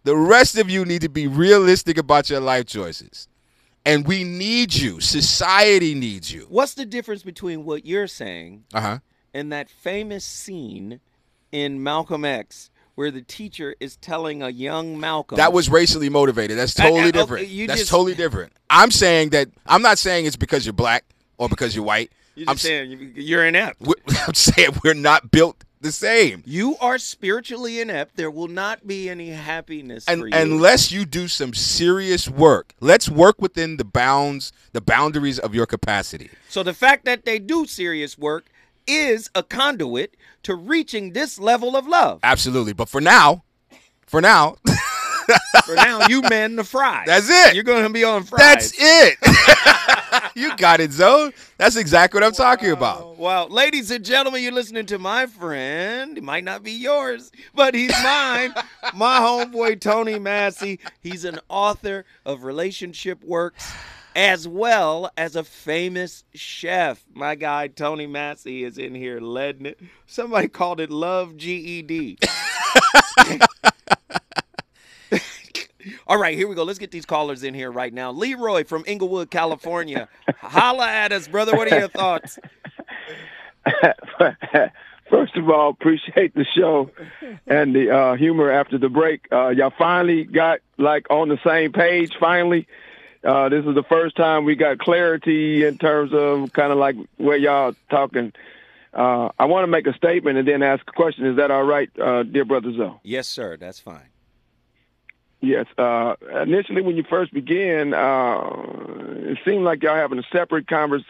[0.05, 3.27] The rest of you need to be realistic about your life choices.
[3.85, 5.01] And we need you.
[5.01, 6.45] Society needs you.
[6.49, 8.99] What's the difference between what you're saying Uh huh.
[9.33, 11.01] and that famous scene
[11.51, 16.57] in Malcolm X where the teacher is telling a young Malcolm That was racially motivated.
[16.57, 17.47] That's I- I- totally okay, different.
[17.49, 18.53] you That's just- totally different.
[18.69, 21.03] I'm saying that I'm not saying it's because you're black
[21.37, 22.11] or because you're white.
[22.35, 23.81] You're I'm, saying you- you're inept.
[24.27, 26.41] I'm saying we're not built the same.
[26.45, 28.15] You are spiritually inept.
[28.15, 30.33] There will not be any happiness And for you.
[30.35, 35.65] unless you do some serious work, let's work within the bounds, the boundaries of your
[35.67, 36.29] capacity.
[36.49, 38.45] so the fact that they do serious work
[38.87, 42.19] is a conduit to reaching this level of love.
[42.23, 42.73] Absolutely.
[42.73, 43.43] But for now,
[44.05, 44.55] for now,
[45.65, 47.03] For now, you man the fry.
[47.05, 47.55] That's it.
[47.55, 48.39] You're going to be on fries.
[48.39, 50.31] that's it.
[50.35, 51.33] you got it, Zoe.
[51.57, 53.17] That's exactly what I'm talking about.
[53.17, 56.17] Well, ladies and gentlemen, you're listening to my friend.
[56.17, 58.53] He might not be yours, but he's mine.
[58.93, 60.79] my homeboy, Tony Massey.
[61.01, 63.71] He's an author of relationship works
[64.15, 67.03] as well as a famous chef.
[67.13, 69.79] My guy, Tony Massey, is in here leading it.
[70.05, 72.19] Somebody called it Love GED.
[76.07, 76.63] All right, here we go.
[76.63, 78.11] Let's get these callers in here right now.
[78.11, 80.09] Leroy from Inglewood, California.
[80.37, 81.55] Holla at us, brother.
[81.55, 82.39] What are your thoughts?
[85.09, 86.89] First of all, appreciate the show
[87.47, 89.27] and the uh, humor after the break.
[89.31, 92.13] Uh, y'all finally got like on the same page.
[92.19, 92.67] Finally,
[93.23, 96.95] uh, this is the first time we got clarity in terms of kind of like
[97.17, 98.33] where y'all talking.
[98.93, 101.25] Uh, I want to make a statement and then ask a question.
[101.25, 102.99] Is that all right, uh, dear brother Zoe?
[103.03, 103.55] Yes, sir.
[103.57, 104.09] That's fine.
[105.43, 105.65] Yes.
[105.77, 108.39] Uh, initially, when you first began, uh,
[109.29, 111.05] it seemed like y'all having a separate conversation.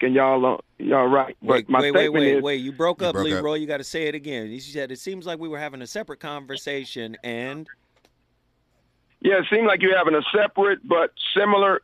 [0.00, 1.36] And y'all, uh, y'all right.
[1.42, 2.56] But Wait, my wait, wait, statement wait, is, wait.
[2.56, 3.32] You broke You up, broke up.
[3.32, 3.56] Leroy.
[3.56, 4.50] You got to say it again.
[4.50, 7.68] You said it seems like we were having a separate conversation, and
[9.20, 11.82] yeah, it seemed like you're having a separate but similar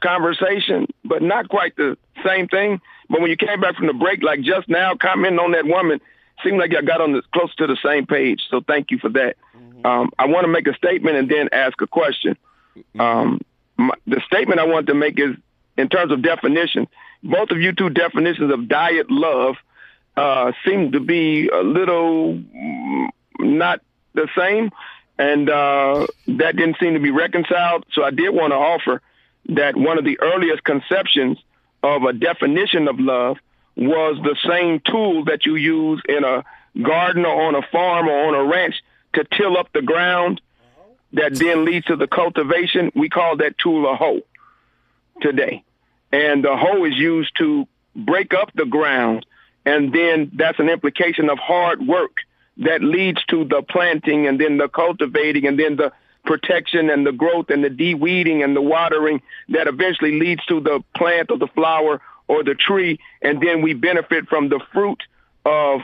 [0.00, 2.80] conversation, but not quite the same thing.
[3.10, 6.00] But when you came back from the break, like just now, commenting on that woman,
[6.42, 8.42] seemed like y'all got on the close to the same page.
[8.50, 9.36] So thank you for that.
[9.84, 12.36] Um, I want to make a statement and then ask a question.
[12.98, 13.40] Um,
[13.76, 15.36] my, the statement I want to make is
[15.76, 16.88] in terms of definition.
[17.22, 19.56] Both of you two definitions of diet love
[20.16, 23.80] uh, seem to be a little mm, not
[24.14, 24.70] the same,
[25.18, 27.84] and uh, that didn't seem to be reconciled.
[27.92, 29.00] So I did want to offer
[29.50, 31.38] that one of the earliest conceptions
[31.82, 33.38] of a definition of love
[33.76, 36.44] was the same tool that you use in a
[36.80, 38.76] garden or on a farm or on a ranch
[39.14, 40.40] to till up the ground
[41.12, 42.90] that then leads to the cultivation.
[42.94, 44.22] We call that tool a hoe
[45.20, 45.62] today.
[46.10, 49.26] And the hoe is used to break up the ground.
[49.64, 52.18] And then that's an implication of hard work
[52.58, 55.92] that leads to the planting and then the cultivating and then the
[56.24, 60.82] protection and the growth and the de-weeding and the watering that eventually leads to the
[60.96, 62.98] plant or the flower or the tree.
[63.20, 65.02] And then we benefit from the fruit
[65.44, 65.80] of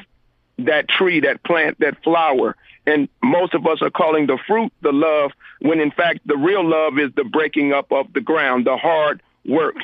[0.59, 2.57] that tree, that plant, that flower.
[2.87, 6.65] And most of us are calling the fruit the love, when in fact the real
[6.67, 9.77] love is the breaking up of the ground, the hard work.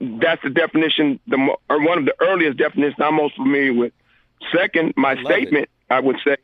[0.00, 3.92] That's the definition, the or one of the earliest definitions I'm most familiar with.
[4.50, 6.38] Second, my Love statement, I would say,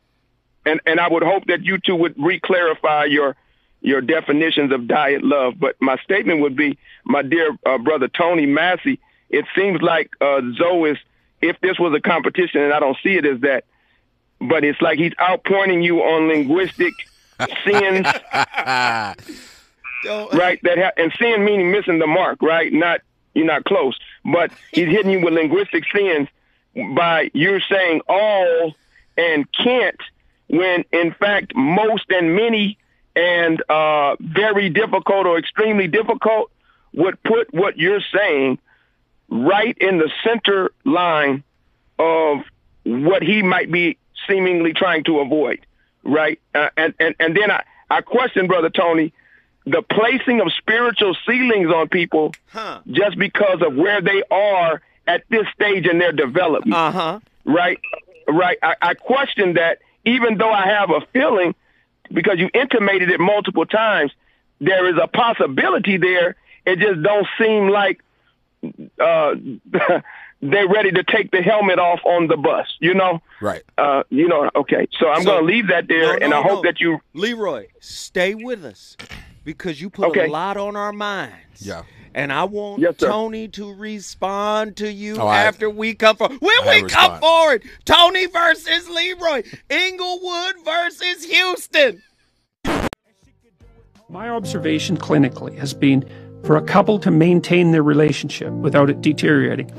[0.67, 3.35] and and I would hope that you two would re-clarify your
[3.81, 5.55] your definitions of diet love.
[5.59, 10.41] But my statement would be, my dear uh, brother Tony Massey, it seems like uh,
[10.57, 10.99] Zoe is,
[11.41, 13.65] if this was a competition, and I don't see it as that,
[14.41, 16.93] but it's like he's outpointing you on linguistic
[17.65, 18.07] sins,
[20.05, 20.61] right?
[20.63, 22.73] That ha- and sin meaning missing the mark, right?
[22.73, 23.01] Not
[23.35, 26.29] you're not close, but he's hitting you with linguistic sins
[26.95, 28.75] by you saying all
[29.17, 30.01] and can't,
[30.49, 32.79] when in fact most and many
[33.15, 36.51] and uh, very difficult or extremely difficult
[36.93, 38.59] would put what you're saying
[39.29, 41.43] right in the center line
[41.99, 42.39] of
[42.85, 45.65] what he might be seemingly trying to avoid,
[46.05, 46.39] right?
[46.55, 49.13] Uh, and, and, and then I, I question, Brother Tony,
[49.65, 52.81] the placing of spiritual ceilings on people Huh.
[52.91, 57.21] just because of where they are at this stage in their development Uh huh.
[57.45, 57.79] right?
[58.29, 58.59] Right.
[58.63, 61.55] I, I question that, even though I have a feeling,
[62.13, 64.13] because you intimated it multiple times,
[64.61, 66.37] there is a possibility there.
[66.65, 68.01] It just don't seem like
[69.01, 69.35] uh,
[70.43, 72.67] they're ready to take the helmet off on the bus.
[72.81, 73.21] You know.
[73.41, 73.63] Right.
[73.79, 74.51] Uh, you know.
[74.55, 74.87] Okay.
[74.99, 76.71] So I'm So- going to leave that there, No, and no, I hope no.
[76.71, 76.99] that you.
[77.15, 78.97] Leroy, stay with us
[79.45, 81.67] because you put a lot on our minds.
[81.67, 81.83] Yeah.
[82.15, 82.97] And I want Yes.
[82.97, 86.41] Tony to respond to you Oh, I- after we come forward.
[86.41, 92.03] When I we come forward, Tony versus Leroy, Inglewood versus Houston.
[94.09, 96.09] My observation clinically has been
[96.45, 99.71] for a couple to maintain their relationship without it deteriorating,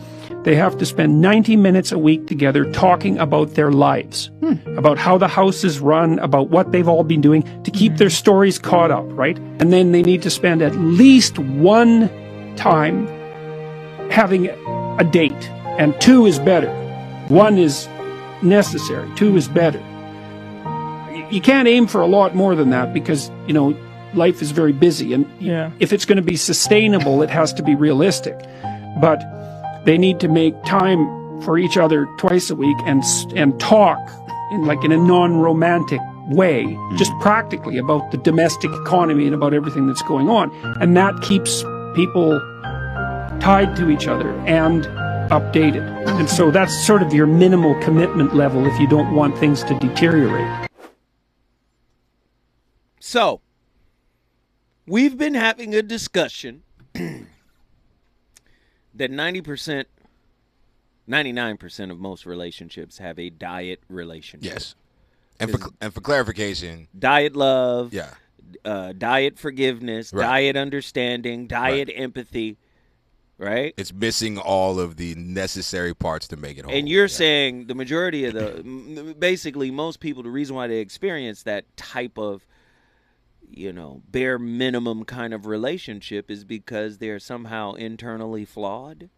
[0.43, 4.54] they have to spend 90 minutes a week together talking about their lives, hmm.
[4.78, 8.10] about how the house is run, about what they've all been doing to keep their
[8.10, 9.38] stories caught up, right?
[9.60, 12.10] And then they need to spend at least one
[12.56, 13.08] time
[14.10, 15.50] having a date.
[15.80, 16.72] And two is better.
[17.28, 17.88] One is
[18.41, 19.80] necessary, two is better.
[21.13, 23.76] You- You can't aim for a lot more than that because, you know,
[24.13, 25.13] life is very busy.
[25.13, 25.72] And Yeah.
[25.80, 28.36] if it's going to be sustainable, it has to be realistic.
[29.00, 29.24] But
[29.86, 31.08] they need to make time
[31.41, 33.04] for each other twice a week and
[33.36, 34.00] and talk
[34.52, 36.98] in like in a non-romantic way, mm-hmm.
[36.98, 41.63] just practically about the domestic economy and about everything that's going on, and that keeps
[41.96, 42.39] people
[43.39, 44.86] tied to each other and
[45.32, 45.86] updated.
[46.20, 49.78] And so that's sort of your minimal commitment level if you don't want things to
[49.80, 50.70] deteriorate.
[53.00, 53.41] So,
[54.88, 57.28] we've been having a discussion that
[59.12, 59.86] 90%,
[61.10, 64.52] 99% of most relationships have a diet relationship.
[64.54, 64.76] Yes.
[65.39, 68.15] And for and for clarification, Diet love, yeah.
[68.65, 70.23] uh, diet forgiveness, Right.
[70.23, 72.58] diet understanding, diet empathy,
[73.38, 73.71] right?
[73.78, 76.73] It's missing all of the necessary parts to make it whole.
[76.73, 77.08] And you're Yeah.
[77.08, 82.17] saying the majority of the, basically most people, the reason why they experience that type
[82.17, 82.43] of,
[83.50, 89.10] you know, bare minimum kind of relationship is because they're somehow internally flawed.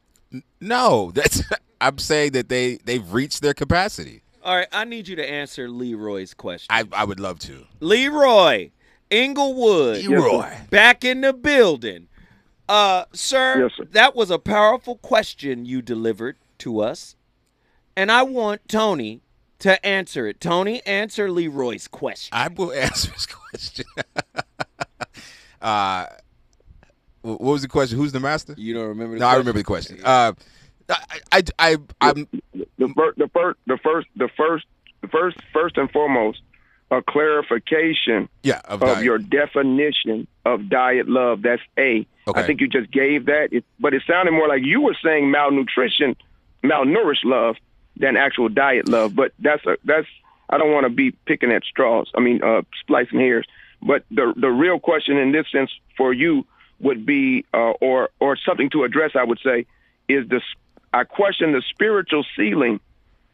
[0.62, 1.42] No, that's
[1.82, 4.22] I'm saying that they they've reached their capacity.
[4.44, 6.68] All right, I need you to answer Leroy's question.
[6.70, 7.66] I I would love to.
[7.80, 8.70] Leroy,
[9.10, 10.54] Inglewood, Leroy.
[10.70, 12.08] back in the building.
[12.68, 13.86] Uh, sir, Yes, sir.
[13.92, 17.16] that was a powerful question you delivered to us.
[17.96, 19.22] And I want Tony
[19.60, 20.40] to answer it.
[20.40, 22.30] Tony, answer Leroy's question.
[22.32, 23.86] I will answer his question.
[25.62, 26.06] uh,
[27.22, 27.98] what was the question?
[27.98, 28.56] Who's the master?
[28.58, 30.00] You don't remember the No, I remember the question.
[30.04, 30.34] Uh,
[30.90, 34.66] I, I, I, I'm, the first, the first, the first, the first,
[35.02, 36.42] the first, first and foremost,
[36.92, 41.44] a clarification yeah, of, of your definition of diet love.
[41.44, 42.00] That's A.
[42.00, 42.46] I Okay.
[42.46, 46.16] think you just gave that, it, but it sounded more like you were saying malnutrition,
[46.64, 47.56] malnourished love
[48.00, 49.16] than actual diet love.
[49.16, 50.08] But that's a that's
[50.50, 52.10] I don't want to be picking at straws.
[52.16, 53.46] I mean, uh, splicing hairs.
[53.82, 56.46] But the the real question in this sense for you
[56.80, 59.66] would be, uh, or or something to address, I would say,
[60.08, 60.44] is this.
[60.92, 62.80] I question the spiritual ceiling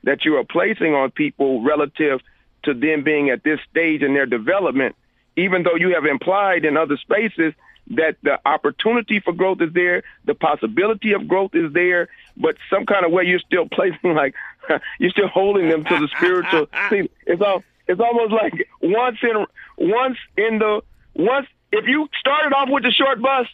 [0.03, 2.19] that you are placing on people relative
[2.63, 4.95] to them being at this stage in their development,
[5.37, 7.53] even though you have implied in other spaces
[7.91, 12.85] that the opportunity for growth is there, the possibility of growth is there, but some
[12.85, 14.35] kind of way you're still placing like
[14.99, 16.67] you're still holding them to the spiritual.
[16.89, 19.45] See, it's all it's almost like once in
[19.77, 20.81] once in the
[21.15, 23.47] once if you started off with the short bus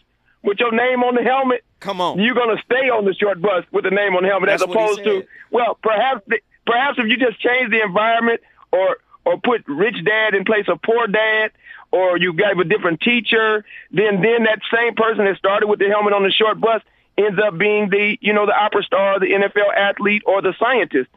[0.43, 2.19] with your name on the helmet, Come on.
[2.19, 4.63] you're going to stay on the short bus with the name on the helmet That's
[4.63, 9.39] as opposed to well, perhaps the, perhaps if you just change the environment or or
[9.39, 11.51] put rich dad in place of poor dad
[11.91, 15.89] or you gave a different teacher, then then that same person that started with the
[15.89, 16.81] helmet on the short bus
[17.25, 21.09] ends up being the you know the opera star, the NFL athlete, or the scientist.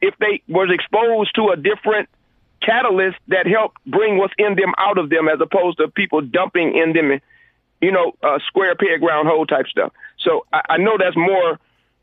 [0.00, 2.08] If they was exposed to a different
[2.60, 6.76] catalyst that helped bring what's in them out of them, as opposed to people dumping
[6.76, 7.20] in them,
[7.80, 9.92] you know, uh, square peg round hole type stuff.
[10.18, 11.58] So I, I know that's more,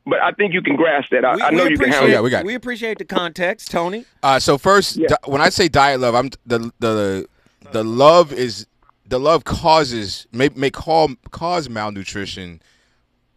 [0.06, 1.26] but I think you can grasp that.
[1.26, 2.24] I, We, I know you can appreciate, handle Yeah, it.
[2.24, 2.46] we got it.
[2.46, 4.06] we appreciate the context, Tony.
[4.24, 5.10] Uh, so first, Yeah.
[5.10, 7.28] di- when I say diet love, I'm the the
[7.72, 8.66] the love is
[9.08, 12.62] the love causes may may call cause malnutrition,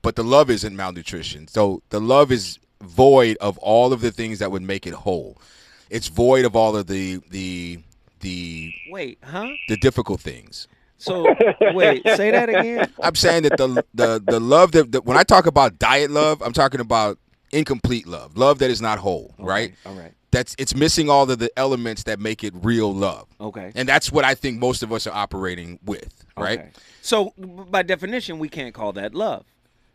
[0.03, 1.49] but the love isn't malnutrition.
[1.49, 5.39] So the love is void of all of the things that would make it whole.
[5.91, 7.81] It's void of all of the the
[8.21, 9.49] the Wait, huh?
[9.69, 10.69] the difficult things.
[10.99, 11.33] So,
[11.75, 12.93] wait, say that again.
[13.03, 16.43] I'm saying that the the the love that, that when I talk about diet love,
[16.43, 17.19] I'm talking about
[17.53, 19.75] incomplete love, love that is not whole, right?
[19.87, 20.13] All right.
[20.31, 23.29] That's it's missing all of the elements that make it real love.
[23.41, 23.73] Okay.
[23.75, 26.59] And that's what I think most of us are operating with, right?
[26.59, 26.71] Okay.
[27.01, 29.47] So, by definition, we can't call that love.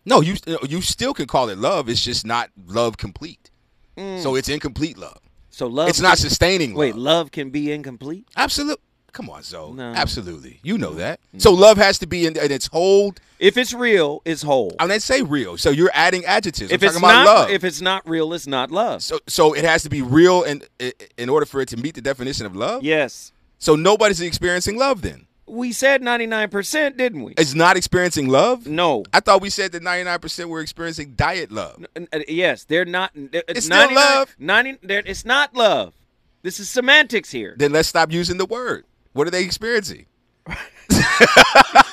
[0.05, 1.89] No, you uh, you still can call it love.
[1.89, 3.49] It's just not love complete.
[3.97, 4.19] Hmm.
[4.19, 5.19] So it's incomplete love.
[5.49, 5.87] So, love.
[5.87, 6.79] It's not sustaining love.
[6.79, 8.27] Wait, love can be incomplete.
[8.35, 8.81] Absolutely.
[9.11, 9.73] Come on, Zoe.
[9.73, 9.93] No.
[9.93, 10.59] Absolutely.
[10.63, 11.19] You know that.
[11.37, 13.13] So love has to be in, in its whole.
[13.37, 14.75] If it's real, it's whole.
[14.79, 15.55] I mean, say real.
[15.57, 16.71] So you're adding adjectives.
[16.71, 17.49] if I'm it's talking about not, love.
[17.51, 19.03] if it's not real, it's not love.
[19.03, 20.67] so so it has to be real, and
[21.17, 22.81] in order for it to meet the definition of love.
[22.81, 25.03] yes, So nobody's experiencing love.
[25.03, 27.33] Then we said ninety nine percent, didn't we?
[27.37, 28.67] it's not experiencing love.
[28.67, 29.03] No.
[29.13, 31.85] I thought we said that 99 percent were experiencing diet love.
[31.95, 33.11] N- uh, Yes, they're not.
[33.15, 34.35] It's, It's 99 love.
[34.39, 35.93] 90 it's not love.
[36.41, 37.55] This is semantics here.
[37.57, 38.85] Then let's stop using the word.
[39.13, 40.07] What are they experiencing?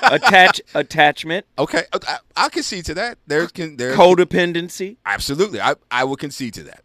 [0.02, 3.18] Attach attachment, Okay, uh, I, I'll concede to that.
[3.26, 4.96] There can there codependency.
[5.06, 5.60] absolutely.
[5.60, 6.82] I I will concede to that.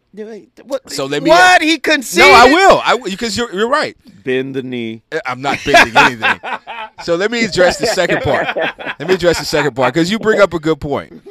[0.64, 0.90] What?
[0.90, 2.26] So let me- What he conceded?
[2.28, 2.80] No, I will.
[2.84, 3.96] I because you're you're right.
[4.24, 5.02] bend the knee.
[5.26, 6.40] I'm not bending anything.
[7.02, 8.46] So let me address the second part.
[8.98, 11.22] Let me address the second part because you bring up a good point.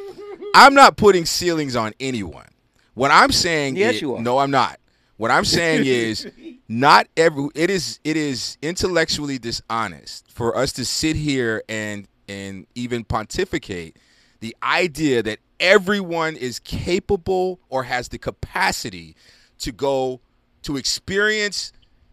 [0.53, 2.45] I'm not putting ceilings on anyone.
[2.93, 4.21] What I'm saying Yes, is, you are.
[4.21, 4.79] no, I'm not.
[5.17, 6.27] What I'm saying is
[6.67, 12.65] not every it is it is intellectually dishonest for us to sit here and and
[12.75, 13.97] even pontificate
[14.39, 19.15] the idea that everyone is capable or has the capacity
[19.59, 20.19] to go
[20.63, 21.71] to experience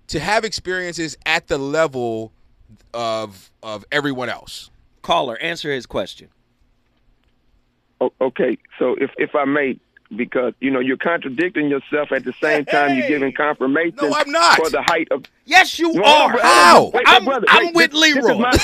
[0.08, 2.32] to have experiences at the level
[2.94, 4.70] of of everyone else.
[5.02, 6.28] Caller, answer his question.
[8.00, 9.78] O- Okay, so if if I may,
[10.16, 14.30] because you know you're contradicting yourself at the same time you're giving confirmation No, I'm
[14.30, 14.58] not.
[14.58, 15.24] for the height of.
[15.46, 16.38] Yes, you No, are.
[16.40, 16.90] How?
[16.92, 18.38] wait, I'm, brother, I'm wait, with this- this Leroy.
[18.38, 18.58] my-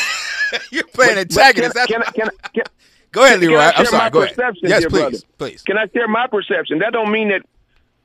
[0.70, 1.74] You're playing antagonist.
[1.74, 2.64] Can, That's can, can, can,
[3.12, 3.56] Go ahead, Leroy.
[3.58, 4.10] I I'm sorry.
[4.10, 4.36] Go ahead.
[4.62, 5.16] Yes, please, brother?
[5.38, 5.62] please.
[5.62, 6.78] Can I share my perception?
[6.80, 7.42] That don't mean that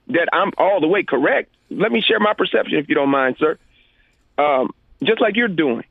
[0.08, 1.50] that I'm all the way correct.
[1.70, 3.58] Let me share my perception, if you don't mind, sir.
[4.38, 4.72] Um,
[5.04, 5.84] just like you're doing.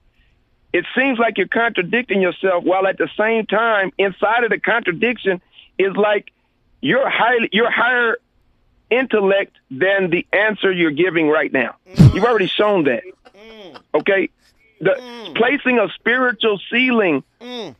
[0.72, 5.40] It seems like you're contradicting yourself, while at the same time, inside of the contradiction
[5.78, 6.32] is like
[6.82, 8.18] you're highly you're higher
[8.90, 11.76] intellect than the answer you're giving right now.
[11.86, 13.04] You've already shown that.
[13.94, 14.28] Okay,
[14.80, 17.24] the placing a spiritual ceiling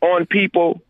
[0.01, 0.81] on people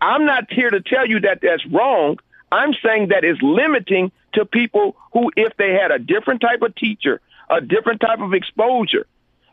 [0.00, 2.18] I'm not here to tell you that that's wrong.
[2.52, 6.74] I'm saying that is limiting to people who, if they had a different type of
[6.74, 9.06] teacher, a different type of exposure,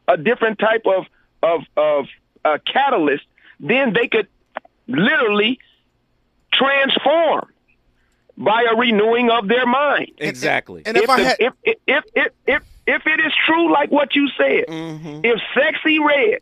[0.07, 1.05] a different type of
[1.41, 2.05] of of
[2.43, 3.23] uh, catalyst,
[3.59, 4.27] then they could
[4.87, 5.59] literally
[6.51, 7.49] transform
[8.38, 10.11] by a renewing of their mind.
[10.17, 10.84] Exactly.
[10.86, 13.91] And if, I the- had, if, if, if, if, if, if it is true, like
[13.91, 15.21] what you said, mm-hmm.
[15.23, 16.39] if Sexyy Red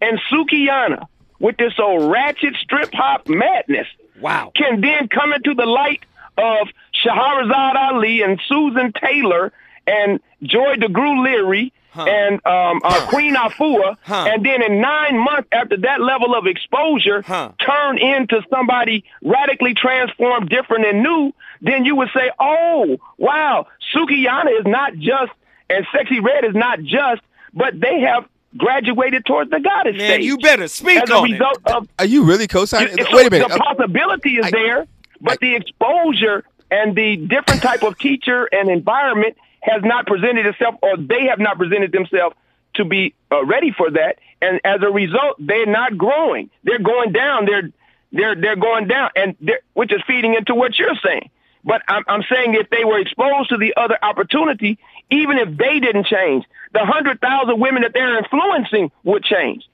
[0.00, 1.06] and Sukihana,
[1.40, 3.88] with this old ratchet strip hop madness,
[4.20, 4.52] wow.
[4.54, 6.04] can then come into the light
[6.36, 6.68] of
[7.04, 9.52] Shahrazad Ali and Susan Taylor
[9.86, 14.26] and Joy DeGruy Leary and um, uh, Queen Afua, Huh.
[14.28, 17.50] and then in nine months after that level of exposure, Huh.
[17.64, 24.58] turn into somebody radically transformed, different and new, then you would say, oh, wow, Sukihana
[24.60, 25.32] is not just,
[25.68, 27.22] and Sexyy Red is not just,
[27.54, 28.24] but they have
[28.56, 30.24] graduated towards the goddess Man, stage.
[30.24, 31.32] you better speak As a on it.
[31.32, 32.88] result of are you really co-signing?
[32.98, 33.48] it- Wait a minute.
[33.48, 34.86] The Uh, possibility is I- there,
[35.20, 40.76] but the exposure and the different type of teacher and environment has not presented itself,
[40.82, 42.36] or they have not presented themselves
[42.74, 44.18] to be uh, ready for that.
[44.40, 46.50] And as a result, they're not growing.
[46.64, 47.46] They're going down.
[47.46, 47.70] They're
[48.12, 49.36] they're they're going down, and
[49.74, 51.30] which is feeding into what you're saying.
[51.62, 54.78] But I'm, I'm saying if they were exposed to the other opportunity,
[55.10, 59.64] even if they didn't change, the hundred thousand women that they're influencing would change.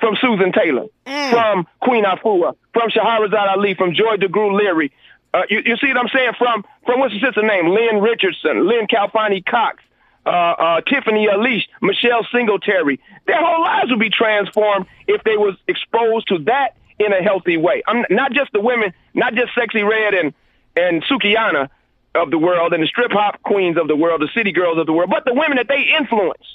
[0.00, 0.86] From Susan Taylor,
[1.30, 4.92] from Queen Afua, from Shahrazad Ali, from Joy DeGruy Leary.
[5.36, 6.32] Uh, you, you see what I'm saying?
[6.38, 7.68] From from what's the sister name?
[7.68, 9.82] Lynn Richardson, Lynn Khalfani Cox,
[10.24, 12.98] uh, uh, Tiffany Aliche, Michelle Singletary.
[13.26, 17.58] Their whole lives would be transformed if they was exposed to that in a healthy
[17.58, 17.82] way.
[17.86, 20.32] I'm not just the women, not just Sexyy Red and
[20.74, 21.68] and Sukihana
[22.14, 24.86] of the world and the strip hop queens of the world, the city girls of
[24.86, 26.46] the world, but the women that they influence.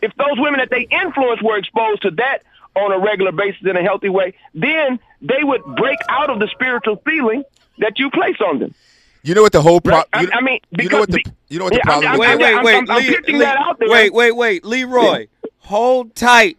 [0.00, 2.38] If those women that they influence were exposed to that
[2.74, 6.48] on a regular basis in a healthy way, then they would break out of the
[6.48, 7.44] spiritual ceiling
[7.78, 8.74] that you place on them.
[9.22, 10.04] you know what the whole Right?
[10.10, 10.30] problem?
[10.32, 12.18] I, I mean, you know what the because you know what the yeah, problem I'm-
[12.18, 12.74] Wait, wait, wait.
[12.76, 13.88] I'm, I'm Le- pitching Le- that out there.
[13.88, 14.64] Wait, wait, wait.
[14.64, 15.26] Leroy,
[15.58, 16.58] hold tight.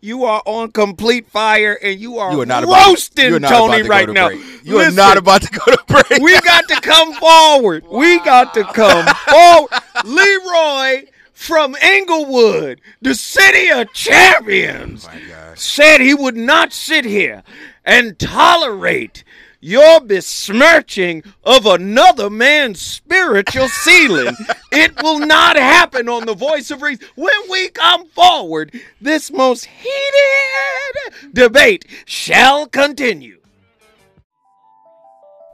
[0.00, 3.40] You are on complete fire and you are, you are not about, roasting you are
[3.40, 4.28] not Tony to right to now.
[4.28, 4.40] break.
[4.62, 6.20] You Listen, are not about to go to break.
[6.22, 7.86] we got to come forward.
[7.90, 9.70] We got to come forward.
[10.04, 15.58] Leroy from Inglewood, the city of champions, oh my gosh.
[15.60, 17.42] said he would not sit here
[17.84, 19.24] and tolerate
[19.64, 24.36] your besmirching of another man's spiritual ceiling.
[24.72, 27.06] it will not happen on the voice of reason.
[27.14, 33.40] When we come forward, this most heated debate shall continue.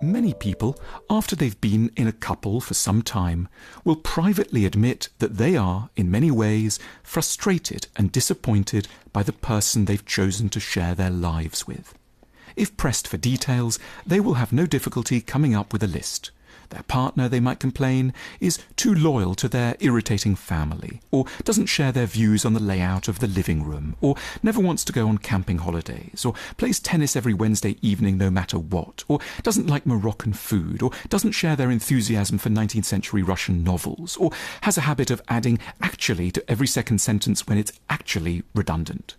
[0.03, 0.77] Many people,
[1.09, 3.49] after they've been in a couple for some time,
[3.85, 9.85] will privately admit that they are, in many ways, frustrated and disappointed by the person
[9.85, 11.95] they've chosen to share their lives with.
[12.61, 16.31] If pressed for details, they will have no difficulty coming up with a list.
[16.69, 21.91] Their partner, they might complain, is too loyal to their irritating family, or doesn't share
[21.91, 25.17] their views on the layout of the living room, or never wants to go on
[25.17, 30.35] camping holidays, or plays tennis every Wednesday evening no matter what, or doesn't like Moroccan
[30.35, 35.11] food, or doesn't share their enthusiasm for 19th century Russian novels, or has a habit
[35.11, 39.17] of adding actually to every second sentence when it's actually redundant.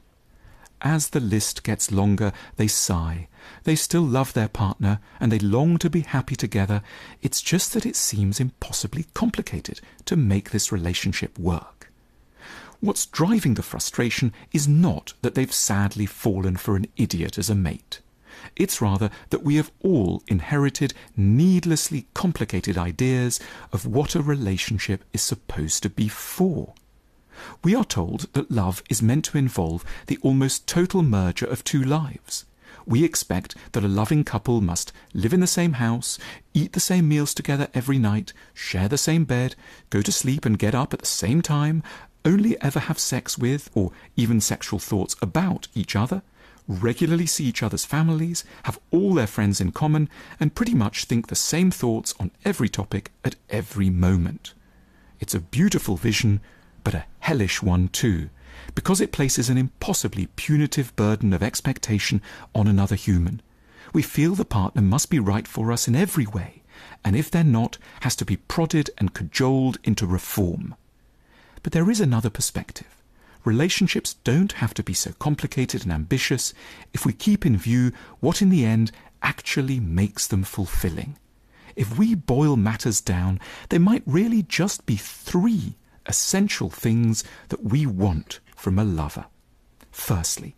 [0.83, 3.27] as the list gets longer, they sigh.
[3.63, 6.81] They still love their partner and they long to be happy together.
[7.21, 11.91] It's just that it seems impossibly complicated to make this relationship work.
[12.79, 17.55] What's driving the frustration is not that they've sadly fallen for an idiot as a
[17.55, 18.01] mate.
[18.55, 23.39] It's rather that we have all inherited needlessly complicated ideas
[23.71, 26.73] of what a relationship is supposed to be for.
[27.63, 31.83] We are told that love is meant to involve the almost total merger of two
[31.83, 32.45] lives.
[32.91, 36.19] We expect that a loving couple must live in the same house,
[36.53, 39.55] eat the same meals together every night, share the same bed,
[39.89, 41.83] go to sleep and get up at the same time,
[42.25, 46.21] only ever have sex with, or even sexual thoughts about each other,
[46.67, 51.27] regularly see each other's families, have all their friends in common, and pretty much think
[51.27, 54.53] the same thoughts on every topic at every moment.
[55.21, 56.41] It's a beautiful vision,
[56.83, 58.29] but a hellish one too,
[58.75, 62.21] because it places an impossibly punitive burden of expectation
[62.53, 63.41] on another human.
[63.93, 66.61] We feel the partner must be right for us in every way,
[67.03, 70.75] and if they're not, has to be prodded and cajoled into reform.
[71.63, 73.01] But there is another perspective.
[73.43, 76.53] Relationships don't have to be so complicated and ambitious
[76.93, 78.91] if we keep in view what in the end
[79.23, 81.17] actually makes them fulfilling.
[81.75, 83.39] If we boil matters down,
[83.69, 89.25] there might really just be three essential things that we want from a lover.
[89.91, 90.55] Firstly,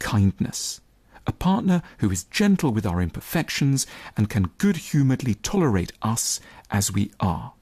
[0.00, 0.80] kindness.
[1.24, 3.86] A partner who is gentle with our imperfections
[4.16, 7.52] and can good humouredly tolerate us as we are.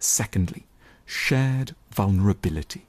[0.00, 0.66] Secondly,
[1.06, 2.86] shared vulnerability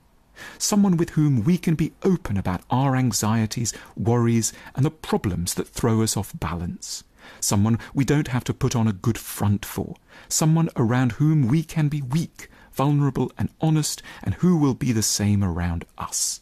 [0.58, 5.68] someone with whom we can be open about our anxieties, worries, and the problems that
[5.68, 7.04] throw us off balance.
[7.40, 9.96] Someone we don't have to put on a good front for.
[10.28, 15.04] Someone around whom we can be weak, vulnerable, and honest, and who will be the
[15.04, 16.42] same around us.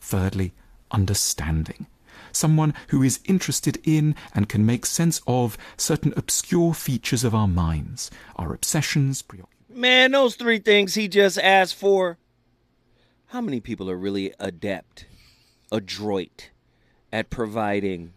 [0.00, 0.52] Thirdly,
[0.90, 1.86] understanding.
[2.32, 7.48] Someone who is interested in and can make sense of certain obscure features of our
[7.48, 9.52] minds, our obsessions, preoccupations.
[9.76, 12.18] Man, those three things he just asked for
[13.26, 15.06] how many people are really adept,
[15.72, 16.50] adroit
[17.12, 18.12] at providing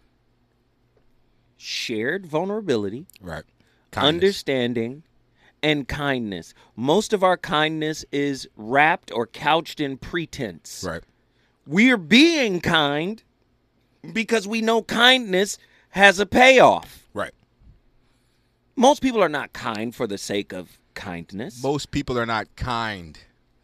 [1.58, 3.44] shared vulnerability, Right.
[3.96, 5.04] understanding,
[5.64, 6.54] and kindness?
[6.76, 10.84] Most of our kindness is wrapped or couched in pretense.
[10.88, 11.04] Right.
[11.66, 13.22] We're being kind
[14.14, 15.58] because we know kindness
[15.90, 17.08] has a payoff.
[17.14, 17.34] Right.
[18.76, 23.18] Most people are not kind for the sake of kindness Most people are not kind.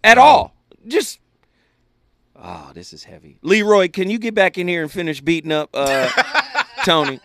[0.04, 0.56] at all.
[0.88, 1.20] Just
[2.36, 3.38] oh, this is heavy.
[3.42, 6.10] Leroy, can you get back in here and finish beating up uh,
[6.86, 7.20] Tony?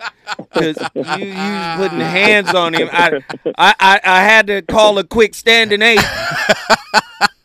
[0.52, 2.88] Because you, you was putting hands on him.
[2.92, 3.20] I,
[3.58, 6.00] I, I, I had to call a quick standing eight.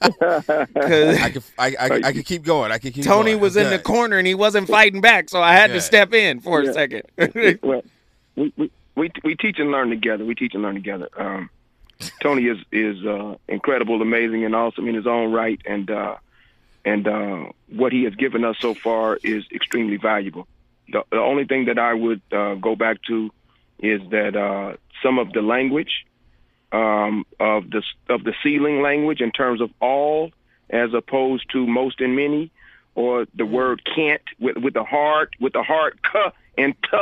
[0.01, 2.72] 'Cause I could, I, I, I could keep going.
[2.72, 3.41] I could keep Tony going.
[3.41, 6.39] was in the corner and he wasn't fighting back, so I had to step in
[6.41, 7.03] for a second.
[7.63, 7.84] well,
[8.36, 10.24] we, we we we teach and learn together.
[10.26, 11.09] We teach and learn together.
[11.18, 11.49] Um,
[12.22, 16.16] Tony is is uh, incredible, amazing, and awesome in his own right, and uh,
[16.84, 20.47] and uh, what he has given us so far is extremely valuable.
[20.89, 23.31] The, the only thing that I would uh, go back to
[23.79, 26.05] is that uh, some of the language
[26.71, 30.31] um, of the of the ceiling language in terms of all,
[30.69, 32.51] as opposed to most and many,
[32.95, 36.19] or the word can't with with the hard with the hard k
[36.57, 36.97] and t,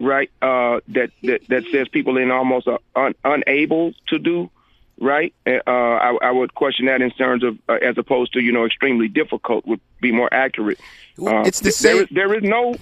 [0.00, 0.30] right?
[0.42, 4.50] Uh, that that that says people in almost are un, unable to do,
[5.00, 5.34] right?
[5.46, 8.64] Uh, I, I would question that in terms of uh, as opposed to you know
[8.66, 10.78] extremely difficult would be more accurate.
[11.18, 12.76] Well, it's the there same- is- there is no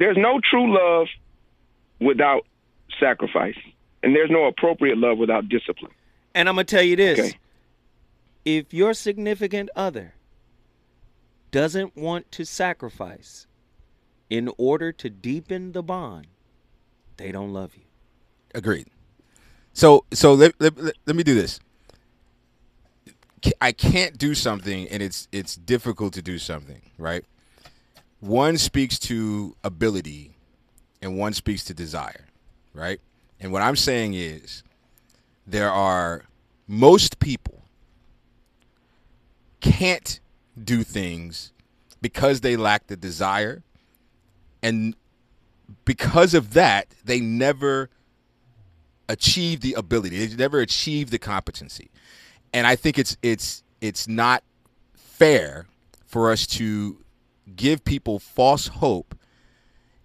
[0.00, 1.06] there's no true love
[2.00, 2.46] without
[2.98, 3.58] sacrifice,
[4.02, 5.92] and there's no appropriate love without discipline.
[6.34, 7.38] And I'm gonna tell you this: Okay.
[8.44, 10.14] if your significant other
[11.50, 13.46] doesn't want to sacrifice
[14.30, 16.28] in order to deepen the bond,
[17.18, 17.82] they don't love you.
[18.54, 18.86] Agreed.
[19.74, 21.60] So so let, let, let, let me do this.
[23.60, 27.24] I can't do something and it's it's difficult to do something, right?
[28.20, 30.36] One speaks to ability
[31.02, 32.26] and one speaks to desire,
[32.74, 33.00] right?
[33.40, 34.62] And what I'm saying is
[35.46, 36.24] there are
[36.68, 37.64] most people
[39.60, 40.20] can't
[40.62, 41.52] do things
[42.02, 43.62] because they lack the desire
[44.62, 44.94] and
[45.84, 47.88] because of that they never
[49.08, 50.26] achieve the ability.
[50.26, 51.90] They never achieve the competency.
[52.52, 54.42] And I think it's it's it's not
[54.94, 55.66] fair
[56.06, 56.98] for us to
[57.56, 59.14] give people false hope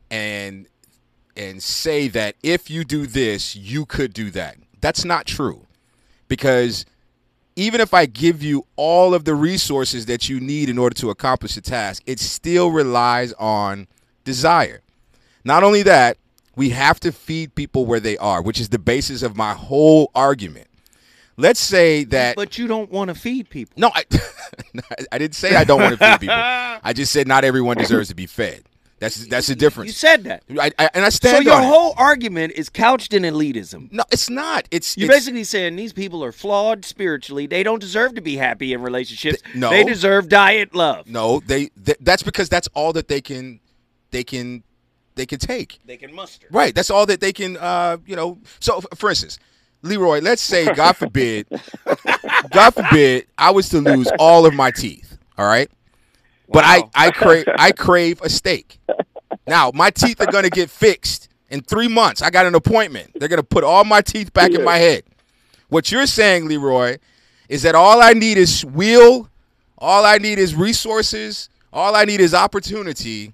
[0.09, 0.67] and
[1.37, 4.55] and say that if you do this, you could do that.
[4.79, 5.65] That's not true.
[6.27, 6.85] Because
[7.55, 11.09] even if I give you all of the resources that you need in order to
[11.09, 13.87] accomplish a task, it still relies on
[14.23, 14.81] desire.
[15.43, 16.17] Not only that,
[16.55, 20.11] we have to feed people where they are, which is the basis of my whole
[20.15, 20.67] argument.
[21.37, 23.73] Let's say that But you don't want to feed people.
[23.77, 24.05] no, I,
[25.11, 26.35] I didn't say I don't want to feed people.
[26.39, 28.63] I just said not everyone deserves to be fed.
[28.97, 29.87] That's that's the difference.
[29.89, 30.43] You said that.
[30.57, 31.65] I, I, and I So your on it.
[31.65, 33.91] whole argument is couched in elitism.
[33.91, 34.69] No, it's not.
[34.71, 37.45] It's You're it's- basically saying these people are flawed spiritually.
[37.45, 39.41] They don't deserve to be happy in relationships.
[39.41, 39.69] Th- no.
[39.69, 41.07] They deserve diet love.
[41.07, 41.41] no.
[41.41, 43.59] They, th- that's because that's all that they can
[44.11, 44.63] they can
[45.15, 45.81] they can take.
[45.85, 46.47] They can muster.
[46.49, 46.73] Right.
[46.73, 47.57] That's all that they can.
[47.57, 48.39] Uh, you know.
[48.61, 49.39] So, for instance,
[49.81, 51.47] Leroy, let's say, God forbid,
[52.49, 55.17] God forbid, I was to lose all of my teeth.
[55.37, 55.69] All right.
[56.51, 56.91] But Wow.
[56.95, 58.79] I I crave I crave a steak.
[59.47, 62.21] Now my teeth are gonna get fixed in three months.
[62.21, 63.11] I got an appointment.
[63.19, 65.03] They're gonna put all my teeth back in my head.
[65.69, 66.97] What you're saying, Leroy,
[67.49, 69.29] is that all I need is will,
[69.77, 73.33] all I need is resources, all I need is opportunity,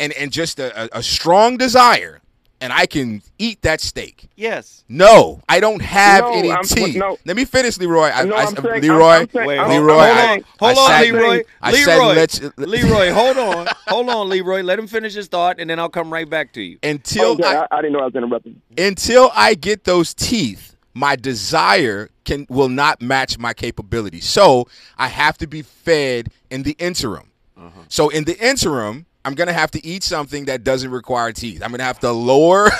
[0.00, 2.20] and and just a, a, a strong desire,
[2.64, 4.30] and I can eat that steak.
[4.36, 4.84] Yes.
[4.88, 6.96] No, I don't have No, any I'm- teeth.
[6.96, 7.18] no.
[7.26, 8.08] Let me finish, Leroy.
[8.08, 10.44] I, No, I, I'm saying- Leroy, I'm- I'm saying- Wait, hold, Leroy, hold I- on,
[10.58, 11.42] hold I on, said- Leroy.
[11.60, 14.62] I Leroy, said let's- Leroy, hold on, hold on, Leroy.
[14.62, 16.78] Let him finish his thought, and then I'll come right back to you.
[16.82, 18.62] until oh, Okay, I, I, I didn't know I was interrupting.
[18.78, 24.20] until I get those teeth, my desire can will not match my capability.
[24.22, 27.30] So I have to be fed in the interim.
[27.58, 27.80] Uh-huh.
[27.88, 31.62] So in the interim, I'm gonna have to eat something that doesn't require teeth.
[31.62, 32.70] I'm gonna have to lower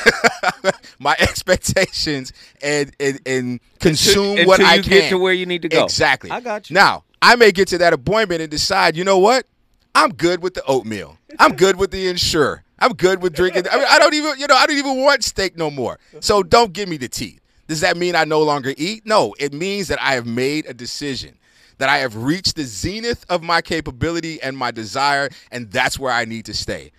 [0.98, 2.32] my expectations
[2.62, 5.68] and and, and consume Until what I you can get to where you need to
[5.68, 5.84] go.
[5.84, 6.30] Exactly.
[6.30, 6.74] I got you.
[6.74, 9.46] Now I may get to that appointment and decide, you know what?
[9.94, 11.16] I'm good with the oatmeal.
[11.38, 12.64] I'm good with the Ensure.
[12.78, 13.64] I'm good with drinking.
[13.70, 15.98] I mean, I don't even, you know, I don't even want steak no more.
[16.20, 17.40] So don't give me the teeth.
[17.66, 19.06] Does that mean I no longer eat?
[19.06, 21.38] No, it means that I have made a decision,
[21.78, 26.12] that I have reached the zenith of my capability and my desire, and that's where
[26.12, 26.92] I need to stay.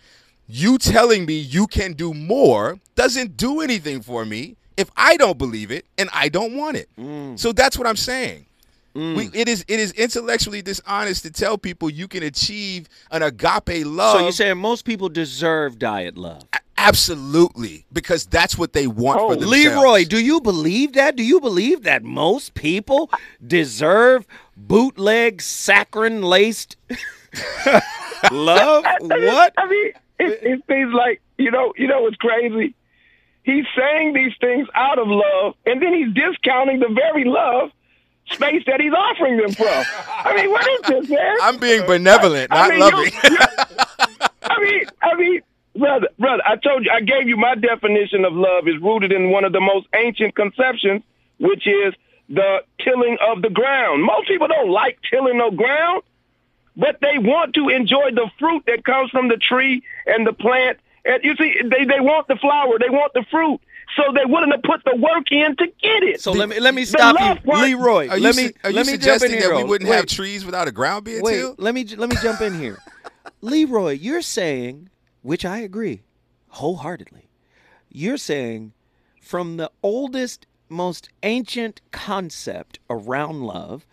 [0.47, 5.37] You telling me you can do more doesn't do anything for me if I don't
[5.37, 6.89] believe it and I don't want it.
[6.99, 7.39] Mm.
[7.39, 8.45] So that's what I'm saying.
[8.93, 9.35] We, mm.
[9.35, 14.17] it is it is intellectually dishonest to tell people you can achieve an agape love.
[14.17, 16.43] So you're saying most people deserve diet love?
[16.87, 19.77] Absolutely because that's what they want Oh, for themselves.
[19.77, 21.15] Leroy, do you believe that?
[21.15, 23.09] Do you believe that most people
[23.45, 24.25] deserve
[24.55, 26.77] bootleg saccharine laced
[28.31, 28.85] love?
[29.01, 29.53] What?
[29.57, 32.73] I mean, it, it seems like you know, you know what's crazy?
[33.43, 37.69] He's saying these things out of love, and then he's discounting the very love
[38.31, 39.67] space that he's offering them from.
[39.67, 41.35] I mean, what is this, man?
[41.43, 43.13] I'm being benevolent, I not mean, loving.
[43.23, 45.41] you- you- I mean, I mean,
[45.77, 49.29] brother, brother, I told you, I gave you my definition of love is rooted in
[49.31, 51.03] one of the most ancient conceptions,
[51.39, 51.93] which is
[52.29, 54.03] the tilling of the ground.
[54.03, 56.03] Most people don't like tilling no ground,
[56.75, 60.79] but they want to enjoy the fruit that comes from the tree and the plant.
[61.05, 63.59] And you see, they, they want the flower, they want the fruit.
[63.95, 66.19] So they're willing to put the work in to get it.
[66.19, 68.09] So let me let me stop you, part- Leroy.
[68.09, 69.49] Are you, let su- me are you let me jump in suggesting here.
[69.49, 71.59] that we wouldn't Wait, have trees without a ground being Wait, tilled?
[71.59, 72.79] let me let me jump in here.
[73.41, 74.89] Leroy, you're saying,
[75.25, 76.03] which I agree
[76.49, 77.29] wholeheartedly.
[77.89, 78.73] You're saying
[79.19, 83.87] from the oldest, most ancient concept around love,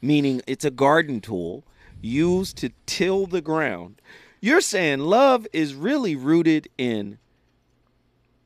[0.00, 1.62] meaning it's a garden tool
[2.00, 4.00] used to till the ground.
[4.40, 7.18] You're saying love is really rooted in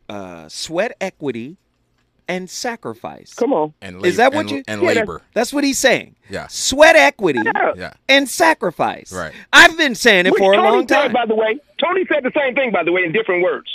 [0.09, 1.59] uh, sweat equity
[2.33, 3.35] and sacrifice.
[3.35, 3.75] Come on.
[3.83, 5.23] and Is that what and, you- and Yeah, that's- labor?
[5.35, 6.17] That's what he's saying.
[6.31, 6.47] Yeah.
[6.49, 7.41] Sweat equity
[7.77, 7.93] Yeah.
[8.09, 9.13] and sacrifice.
[9.13, 9.33] Right.
[9.53, 11.13] I've been saying it Which for a Tony long said, time.
[11.13, 11.61] by the way.
[11.79, 13.69] Tony said the same thing, by the way, in different words.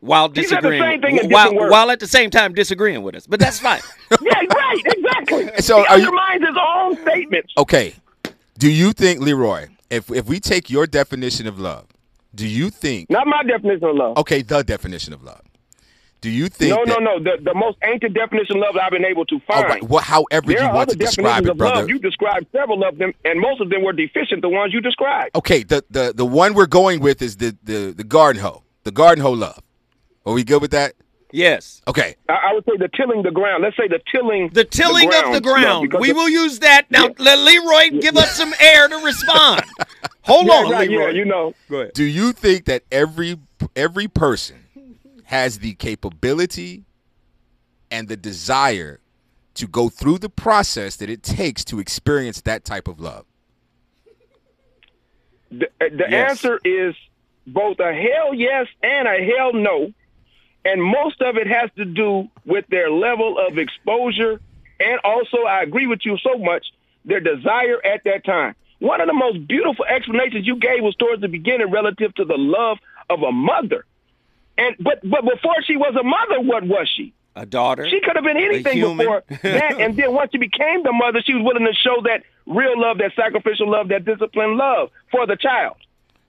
[0.00, 1.70] while He said the disagreeing, same thing in while, different words.
[1.72, 3.26] while at the same time disagreeing with us.
[3.26, 3.80] But that's fine.
[4.20, 5.50] Yeah, right, exactly.
[5.60, 7.52] So he are you- undermines his own statements.
[7.58, 7.94] Okay.
[8.58, 11.86] Do you think, Leroy, if if we take your definition of love,
[12.34, 14.16] do you think Not my definition of love.
[14.18, 15.42] okay, the definition of love.
[16.22, 17.22] Do you think no, that, no, no.
[17.22, 19.64] The, the most ancient definition of love I've been able to oh, find.
[19.68, 21.80] right, well, however you want to describe it, brother.
[21.80, 21.88] love.
[21.88, 24.40] You described several of them, and most of them were deficient.
[24.40, 25.34] The ones you described.
[25.34, 28.62] okay, the, the the one we're going with is the the the garden hoe.
[28.84, 29.60] The garden hoe love.
[30.24, 30.94] Are we good with that?
[31.32, 31.82] yes.
[31.88, 32.14] Okay.
[32.28, 33.64] I, I would say the tilling the ground.
[33.64, 34.50] Let's say the tilling.
[34.52, 35.88] The tilling of the ground.
[35.90, 36.88] because we the- will use that.
[36.90, 39.62] Now, let Leroy give us some air to respond.
[40.22, 41.06] Hold Yeah, on, right, Leroy.
[41.06, 41.54] yeah, you know.
[41.68, 41.94] Go ahead.
[41.94, 43.38] Do you think that every
[43.74, 44.61] every person
[45.24, 46.84] has the capability
[47.90, 49.00] and the desire
[49.54, 53.26] to go through the process that it takes to experience that type of love?
[55.50, 56.30] The, uh, the Yes.
[56.30, 56.94] answer is
[57.46, 59.92] both a hell yes and a hell no.
[60.64, 64.40] And most of it has to do with their level of exposure
[64.80, 66.66] and also I agree with you so much,
[67.04, 68.54] their desire at that time.
[68.80, 72.36] One of the most beautiful explanations you gave was towards the beginning relative to the
[72.36, 73.84] love of a mother.
[74.58, 77.14] And but but before she was a mother, what was she?
[77.34, 77.88] A daughter.
[77.88, 81.32] She could have been anything before that, and then once she became the mother, she
[81.34, 85.36] was willing to show that real love, that sacrificial love, that disciplined love for the
[85.36, 85.76] child.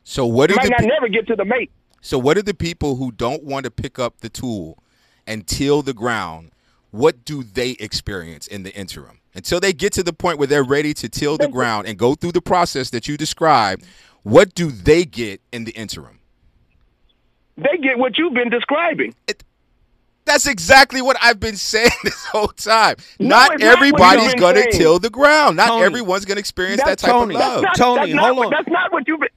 [0.05, 1.71] So what do Might the not pe- never get to the mate.
[2.01, 4.77] so what are the people who don't want to pick up the tool
[5.27, 6.51] and till the ground?
[6.91, 10.63] What do they experience in the interim until they get to the point where they're
[10.63, 13.83] ready to till the ground and go through the process that you described?
[14.21, 16.19] What do they get in the interim?
[17.57, 19.13] They get what you've been describing.
[20.25, 22.95] That's exactly what I've been saying this whole time.
[23.19, 24.71] No, not it's not everybody's gonna saying.
[24.71, 25.57] till the ground.
[25.57, 25.83] Not Tony.
[25.83, 27.35] everyone's gonna experience that type Tony.
[27.35, 27.61] of love.
[27.61, 28.51] That's not- Tony, that's hold what- on.
[28.51, 29.29] That's not what you've been.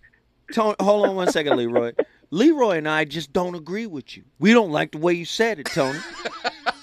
[0.52, 1.92] Tony, hold on one second, Leroy.
[2.30, 4.22] Leroy and I just don't agree with you.
[4.38, 5.98] We don't like the way you said it, Tony.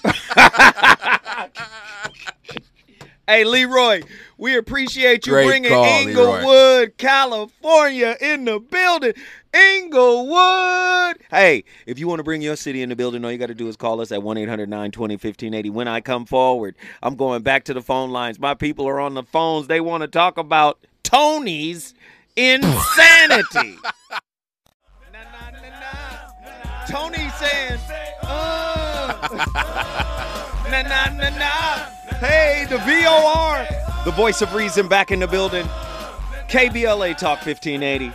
[3.26, 4.02] hey, Leroy,
[4.38, 6.38] we appreciate you Great bringing call, Leroy.
[6.38, 9.14] Inglewood, California in the building.
[9.52, 11.18] Inglewood.
[11.30, 13.54] Hey, if you want to bring your city in the building, all you got to
[13.54, 15.70] do is call us at 1 800 920 1580.
[15.70, 18.38] When I come forward, I'm going back to the phone lines.
[18.40, 19.68] My people are on the phones.
[19.68, 21.94] They want to talk about Tony's
[22.36, 23.78] insanity.
[25.12, 26.84] Na, na, na, na.
[26.88, 27.80] Tony saying,
[28.22, 29.28] uh,
[30.70, 31.50] na, na, na, na.
[32.18, 33.66] Hey, the VOR,
[34.04, 35.64] the voice of reason back in the building.
[36.48, 38.12] KBLA Talk 1580.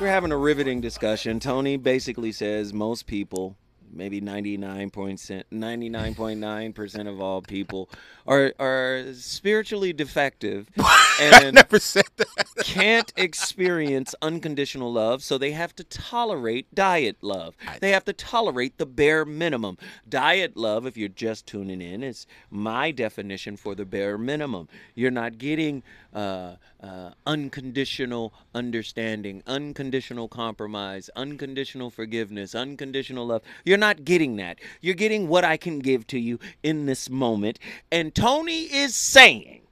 [0.00, 1.38] We're having a riveting discussion.
[1.38, 3.54] Tony basically says most people,
[3.92, 7.88] maybe 99.9% of all people,
[8.26, 12.46] are, are spiritually defective I and never said that.
[12.64, 17.56] can't experience unconditional love, so they have to tolerate diet love.
[17.80, 19.78] They have to tolerate the bare minimum.
[20.08, 24.68] Diet love, if you're just tuning in, is my definition for the bare minimum.
[24.94, 25.82] You're not getting
[26.12, 33.42] uh, uh, unconditional understanding, unconditional compromise, unconditional forgiveness, unconditional love.
[33.64, 34.58] You're not getting that.
[34.80, 37.58] You're getting what I can give to you in this moment.
[37.90, 39.62] And Tony is saying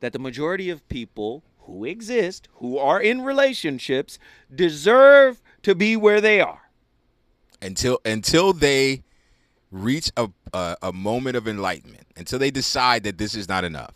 [0.00, 4.18] that the majority of people who exist, who are in relationships,
[4.54, 6.62] deserve to be where they are.
[7.62, 9.02] until until they
[9.70, 13.94] reach a, a a moment of enlightenment, until they decide that this is not enough,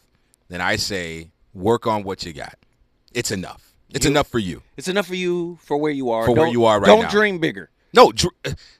[0.48, 2.56] then I say work on what you got.
[3.12, 3.74] It's enough.
[3.90, 4.62] It's You- enough for you.
[4.76, 6.24] It's enough for you for where you are.
[6.26, 7.10] For where Don't- you are right Don't now.
[7.10, 7.70] dream bigger.
[7.92, 8.34] No, dr-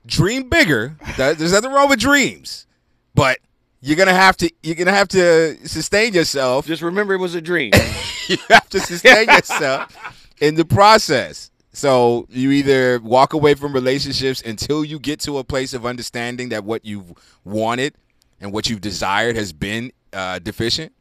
[0.06, 0.96] dream bigger.
[1.16, 2.66] That- There's nothing wrong with dreams,
[3.14, 3.38] but
[3.80, 6.66] you're gonna have to you're gonna have to sustain yourself.
[6.66, 7.70] Just remember it was a dream.
[8.28, 9.94] you have to sustain yourself
[10.40, 11.50] in the process.
[11.72, 16.48] So you either walk away from relationships until you get to a place of understanding
[16.48, 17.12] that what you've
[17.44, 17.94] wanted
[18.40, 20.92] and what you've desired has been uh, deficient.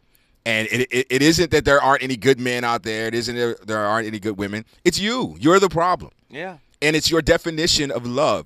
[0.46, 3.08] And it, it, it isn't that there aren't any good men out there.
[3.08, 4.66] It isn't that there aren't any good women.
[4.84, 5.38] It's you.
[5.39, 6.58] You're the problem yeah.
[6.82, 8.46] and it's your definition of love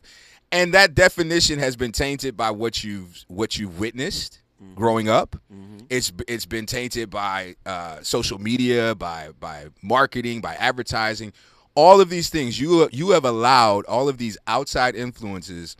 [0.52, 4.76] and that definition has been tainted by what you've what you've witnessed mm-hmm.
[4.76, 5.78] growing up mm-hmm.
[5.90, 11.34] it's it's been tainted by uh, social media by by marketing by advertising
[11.76, 15.76] all of these things you you have allowed all of these outside influences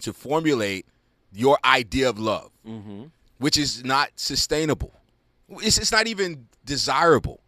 [0.00, 0.86] to formulate
[1.32, 3.04] your idea of love mm-hmm.
[3.38, 4.92] which is not sustainable
[5.48, 7.42] it's, it's not even desirable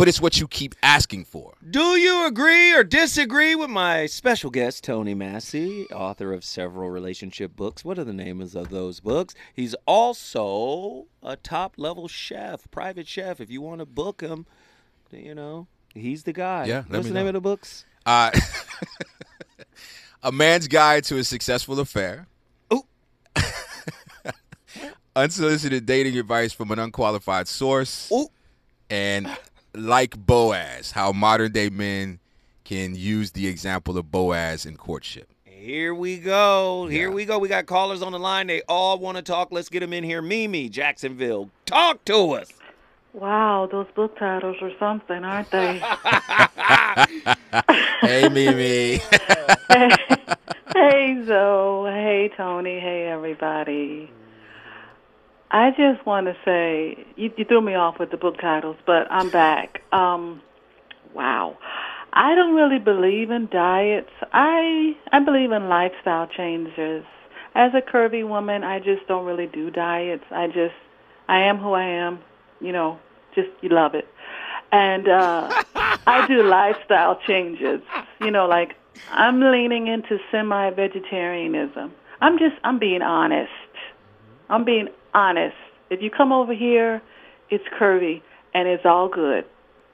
[0.00, 4.48] but it's what you keep asking for Do you agree or disagree with my special
[4.48, 7.84] guest, Tony Massey, author of several relationship books?
[7.84, 9.34] What are the names of those books?
[9.52, 13.42] He's also a top level chef, private chef.
[13.42, 14.46] If you want to book him,
[15.10, 16.64] you know, he's the guy.
[16.64, 17.28] Yeah, What's the name know.
[17.28, 17.84] of the books?
[18.06, 18.30] Uh,
[20.22, 22.26] a man's guide to a successful affair.
[25.20, 25.24] Ooh.
[25.24, 28.10] Unsolicited dating advice from an unqualified source.
[28.12, 28.28] Ooh.
[28.88, 29.28] And
[29.74, 32.18] like Boaz, how modern day men
[32.64, 35.28] can use the example of Boaz in courtship.
[35.44, 36.86] Here we go.
[36.86, 37.14] Here Yeah.
[37.14, 37.38] we go.
[37.38, 38.46] We got callers on the line.
[38.46, 39.48] They all want to talk.
[39.52, 40.22] Let's get them in here.
[40.22, 42.48] Mimi, Jacksonville, talk to us.
[43.12, 45.82] Wow, those book titles are something, aren't they?
[48.00, 49.02] Hey, Mimi.
[50.74, 51.90] hey, Zoe.
[51.90, 52.80] Hey, Tony.
[52.80, 54.10] Hey, everybody.
[55.50, 59.10] I just want to say you, you threw me off with the book titles, but
[59.10, 59.82] I'm back.
[59.92, 60.40] Um,
[61.14, 61.58] wow.
[62.12, 64.10] I don't really believe in diets.
[64.32, 67.04] I I believe in lifestyle changes.
[67.54, 70.24] As a curvy woman, I just don't really do diets.
[70.30, 70.74] I just
[71.28, 72.20] I am who I am.
[72.60, 72.98] You know,
[73.34, 74.08] just you love it.
[74.72, 77.80] And uh I do lifestyle changes.
[78.20, 78.76] You know, like
[79.10, 81.92] I'm leaning into semi-vegetarianism.
[82.20, 83.50] I'm just I'm being honest.
[84.48, 85.56] I'm being honest.
[85.90, 87.02] If you come over here,
[87.50, 88.22] it's curvy
[88.54, 89.44] and it's all good.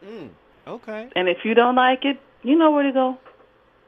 [0.04, 0.30] Mm,
[0.66, 1.08] Okay.
[1.14, 3.18] And if you don't like it, you know where to go.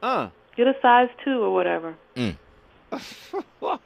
[0.03, 0.29] Uh.
[0.57, 1.95] Get a size two or whatever.
[2.17, 2.37] Mm.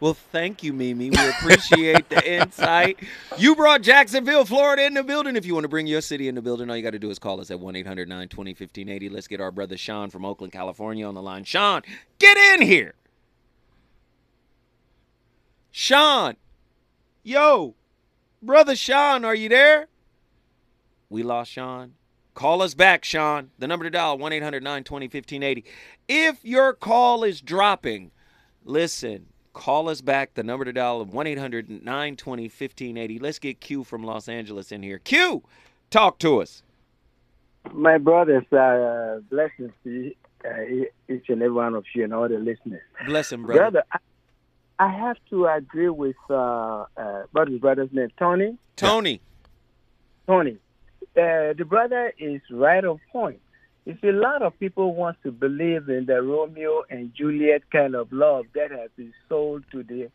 [0.00, 1.10] Well, thank you, Mimi.
[1.10, 3.00] We appreciate the insight.
[3.36, 5.34] You brought Jacksonville, Florida in the building.
[5.34, 7.10] If you want to bring your city in the building, all you got to do
[7.10, 9.08] is call us at 1 800 920 1580.
[9.08, 11.42] Let's get our brother Sean from Oakland, California on the line.
[11.42, 11.82] Sean,
[12.20, 12.94] get in here.
[15.78, 16.34] Sean.
[17.22, 17.76] Yo.
[18.42, 19.86] Brother Sean, are you there?
[21.08, 21.94] We lost Sean.
[22.34, 23.50] Call us back, Sean.
[23.60, 25.64] The number to dial 1 800 920 1580.
[26.08, 28.10] If your call is dropping,
[28.64, 30.34] listen, call us back.
[30.34, 33.18] The number to dial 1 800 920 1580.
[33.20, 34.98] Let's get Q from Los Angeles in here.
[34.98, 35.44] Q,
[35.90, 36.64] talk to us.
[37.72, 40.14] My brothers, uh, blessings to you,
[40.44, 42.82] uh, each and every one of you and all the listeners.
[43.06, 43.60] Bless him, brother.
[43.60, 43.98] Brother, I,
[44.78, 48.56] I have to agree with uh, uh, brother's brother's name, Tony.
[48.76, 49.20] Tony.
[50.26, 50.58] Tony,
[51.16, 53.40] uh, the brother is right on point.
[53.86, 57.94] You see, a lot of people want to believe in the Romeo and Juliet kind
[57.94, 60.10] of love that has been sold to the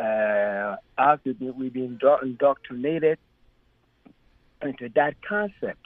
[0.00, 3.18] uh, after we've been indoctrinated
[4.62, 5.84] into that concept.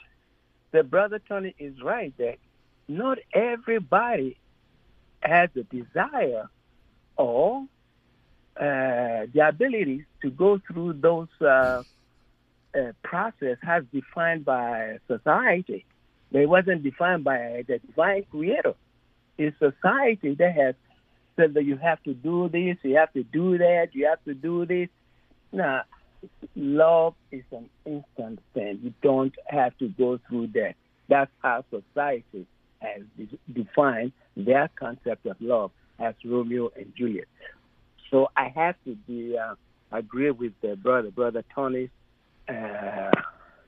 [0.71, 2.37] The brother Tony is right that
[2.87, 4.37] not everybody
[5.21, 6.47] has a desire
[7.17, 7.65] or
[8.59, 11.83] uh, the ability to go through those uh,
[12.75, 15.85] uh, process has defined by society.
[16.31, 18.73] They wasn't defined by the divine creator.
[19.37, 20.75] It's society that has
[21.35, 24.33] said that you have to do this, you have to do that, you have to
[24.33, 24.89] do this.
[25.51, 25.83] Now,
[26.55, 28.79] love is an instant thing.
[28.83, 30.73] You don't have to go through that.
[31.07, 32.47] That's how society
[32.79, 37.27] has de- defined their concept of love as Romeo and Juliet.
[38.09, 39.55] So I have to be uh,
[39.91, 41.89] agree with the brother, brother Tony's
[42.47, 43.11] uh,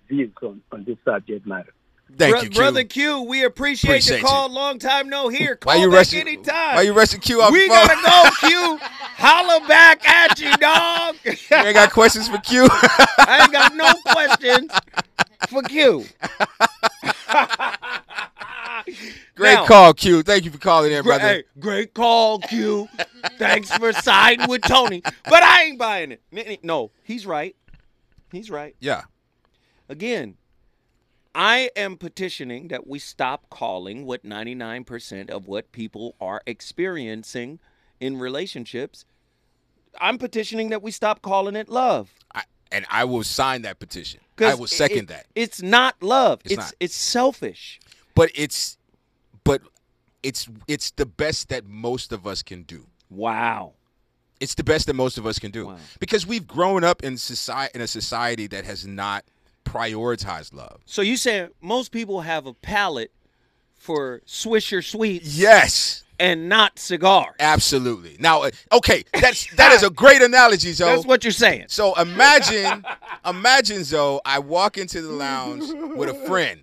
[0.08, 1.74] views on, on this subject matter.
[2.18, 2.58] Thank Bro- you, Q.
[2.58, 4.50] Brother Q, we appreciate, Appreciate the call.
[4.52, 5.56] Long time no hear.
[5.56, 6.22] Call Why you back rushing?
[6.22, 6.76] anytime.
[6.76, 7.88] Why you rushing Q off we the phone?
[7.88, 8.80] gotta go, Q.
[8.82, 11.16] Holla back at you, dog.
[11.26, 12.68] you ain't got questions for Q?
[12.72, 14.72] I ain't got no questions
[15.50, 16.06] for Q.
[19.36, 20.24] Great Now- call, Q.
[20.24, 21.24] Thank you for calling in, brother.
[21.24, 22.88] hey, great call, Q.
[23.38, 25.02] Thanks for siding with Tony.
[25.04, 26.64] But I ain't buying it.
[26.64, 27.56] No, he's right.
[28.32, 28.76] He's right.
[28.80, 29.04] Yeah.
[29.88, 30.36] Again,
[31.34, 37.60] I am petitioning that we stop calling what 99% of what people are experiencing
[38.00, 39.06] in relationships.
[40.00, 42.12] I'm petitioning that we stop calling it love.
[42.34, 44.22] I, and I will sign that petition.
[44.40, 45.26] I will second it- that.
[45.36, 46.42] It's not love.
[46.46, 46.74] It's It's not.
[46.80, 47.80] it's selfish.
[48.16, 48.78] But it's
[49.50, 49.62] but
[50.22, 52.86] it's it's the best that most of us can do.
[53.10, 53.74] Wow.
[54.40, 55.78] It's the best that most of us can do Wow.
[56.00, 59.26] because we've grown up in society in a society that has not
[59.66, 60.82] prioritized love.
[60.86, 63.12] So you say most people have a palate
[63.76, 67.36] for Swisher sweets Yes, and not cigars.
[67.40, 68.18] absolutely.
[68.20, 70.90] Now, uh, okay, that's that is a great analogy, Zoe.
[70.96, 71.66] That's what you're saying.
[71.70, 72.86] So imagine,
[73.26, 75.64] imagine Zoe, I walk into the lounge
[75.96, 76.62] with a friend,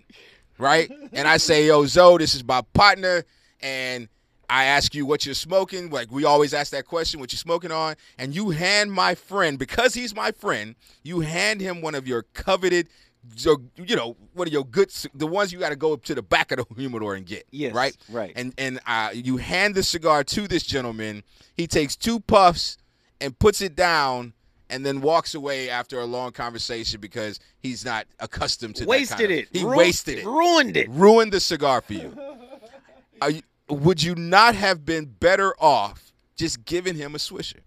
[0.57, 0.91] right?
[1.13, 3.23] And I say, "Yo, Zoe, this is my partner,"
[3.61, 4.07] and
[4.49, 5.89] I ask you what you're smoking.
[5.89, 9.59] Like we always ask that question, what you're smoking on, and you hand my friend
[9.59, 10.75] because he's my friend.
[11.03, 12.87] You hand him one of your coveted.
[13.35, 16.15] So you know one of your good, the ones you got to go up to
[16.15, 17.45] the back of the humidor and get.
[17.51, 18.31] Yes, right, right.
[18.35, 21.23] And and uh, you hand the cigar to this gentleman.
[21.55, 22.77] He takes two puffs
[23.19, 24.33] and puts it down
[24.69, 29.31] and then walks away after a long conversation because he's not accustomed to wasted kind
[29.31, 29.47] of- it.
[29.51, 30.25] He Ru- wasted it.
[30.25, 30.89] Ruined it.
[30.89, 32.17] Ruined the cigar for you.
[33.21, 33.41] Are you.
[33.69, 37.59] Would you not have been better off just giving him a swisher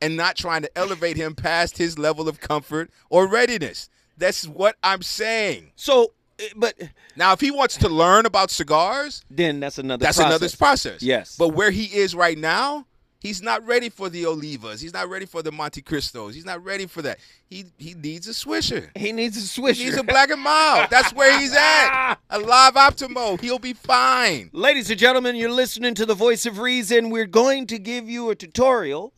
[0.00, 3.90] and not trying to elevate him past his level of comfort or readiness?
[4.16, 5.72] That's what I'm saying.
[5.76, 6.74] So, eh, but
[7.14, 10.02] Now, if he wants to learn about cigars, then that's another.
[10.02, 10.36] that's process.
[10.40, 11.02] another process.
[11.02, 11.36] Yes.
[11.36, 12.86] But where he is right now,
[13.18, 14.80] he's not ready for the Olivas.
[14.80, 16.34] He's not ready for the Montecristos.
[16.34, 17.18] He's not ready for that.
[17.48, 18.96] He he needs a swisher.
[18.96, 19.74] He needs a swisher.
[19.76, 20.88] He needs a black and mild.
[20.90, 22.16] That's where he's at.
[22.30, 23.40] A live Optimo.
[23.40, 24.50] He'll be fine.
[24.52, 27.08] Ladies and gentlemen, you're listening to the Voice of Reason.
[27.10, 29.14] We're going to give you a tutorial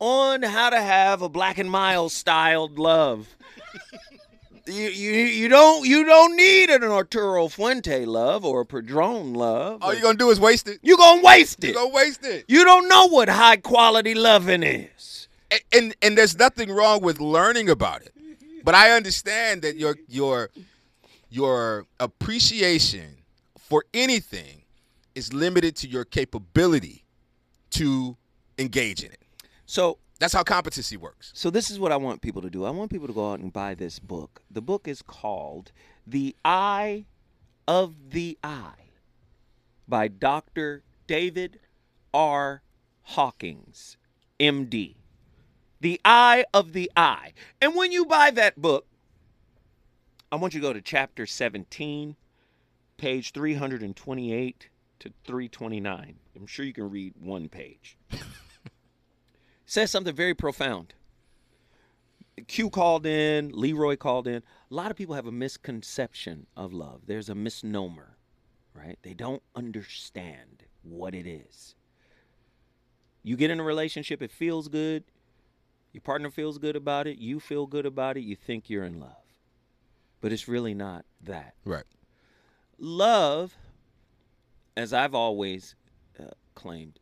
[0.00, 3.28] on how to have a black and mild styled love.
[4.66, 9.82] you, you you don't you don't need an Arturo Fuente love or a Padron love.
[9.82, 10.78] All you're gonna do is waste it.
[10.82, 11.68] You're gonna waste it.
[11.68, 12.44] You're gonna waste it.
[12.48, 15.28] You don't know what high quality loving is.
[15.50, 18.12] And, and and there's nothing wrong with learning about it.
[18.64, 20.50] But I understand that your your
[21.28, 23.16] your appreciation
[23.58, 24.62] for anything
[25.14, 27.04] is limited to your capability
[27.70, 28.16] to
[28.58, 29.20] engage in it.
[29.66, 31.32] So That's how competency works.
[31.34, 32.64] So this is what I want people to do.
[32.64, 34.40] I want people to go out and buy this book.
[34.48, 35.72] The book is called
[36.06, 37.06] The Eye
[37.66, 38.74] of the I
[39.88, 40.84] by Dr.
[41.08, 41.58] David
[42.14, 42.62] R.
[43.02, 43.96] Hawkins,
[44.38, 44.94] MD.
[45.80, 47.32] The Eye of the I.
[47.60, 48.86] And when you buy that book,
[50.30, 52.14] I want you to go to chapter 17,
[52.96, 54.68] page 328
[55.00, 56.14] to 329.
[56.36, 57.98] I'm sure you can read one page.
[59.72, 60.92] Says something very profound.
[62.46, 64.42] Q called in, Leroy called in.
[64.70, 67.06] A lot of people have a misconception of love.
[67.06, 68.18] There's a misnomer,
[68.74, 68.98] right?
[69.00, 71.74] They don't understand what it is.
[73.22, 75.04] You get in a relationship, it feels good.
[75.94, 77.16] Your partner feels good about it.
[77.16, 78.24] You feel good about it.
[78.24, 79.24] You think you're in love.
[80.20, 81.54] But it's really not that.
[81.64, 81.84] Right.
[82.76, 83.56] Love,
[84.76, 85.76] as I've always
[86.20, 86.98] uh, claimed,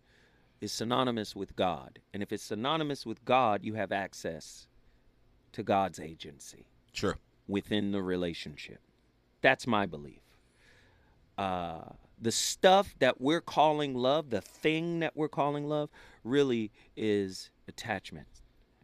[0.60, 2.00] is synonymous with God.
[2.12, 4.66] And if it's synonymous with God, you have access
[5.52, 7.18] to God's agency Sure.
[7.48, 8.80] within the relationship.
[9.40, 10.20] That's my belief.
[11.38, 11.84] Uh,
[12.20, 15.88] the stuff that we're calling love, the thing that we're calling love,
[16.22, 18.26] really is attachment,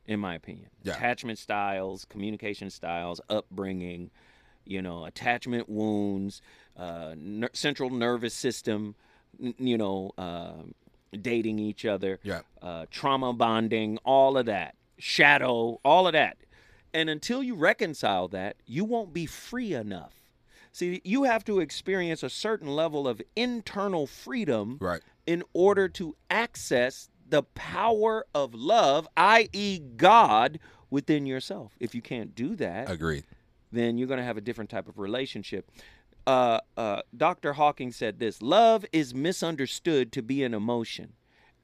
[0.06, 0.70] in my opinion.
[0.82, 0.94] Yeah.
[0.94, 4.10] Attachment styles, communication styles, upbringing,
[4.64, 6.40] you know, attachment wounds,
[6.76, 8.94] uh, ner- central nervous system,
[9.40, 10.54] n- you know, uh,
[11.12, 12.42] dating each other, Yeah.
[12.62, 16.36] uh, trauma bonding, all of that, shadow, all of that.
[16.92, 20.12] And until you reconcile that, you won't be free enough.
[20.72, 25.00] See, you have to experience a certain level of internal freedom Right.
[25.26, 30.58] in order to access the power of love, i.e., God,
[30.90, 31.74] within yourself.
[31.80, 33.24] If you can't do that, Agreed.
[33.72, 35.70] then you're going to have a different type of relationship.
[36.26, 37.52] Uh, uh, Dr.
[37.52, 41.12] Hawkins said this love is misunderstood to be an emotion.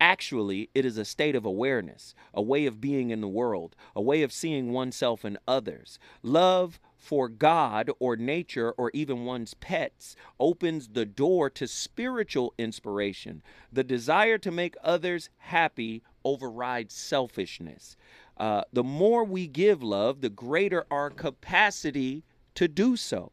[0.00, 4.02] Actually, it is a state of awareness, a way of being in the world, a
[4.02, 5.98] way of seeing oneself and others.
[6.24, 13.42] Love for God or nature or even one's pets opens the door to spiritual inspiration.
[13.72, 17.96] The desire to make others happy overrides selfishness.
[18.36, 23.32] Uh, the more we give love, the greater our capacity to do so.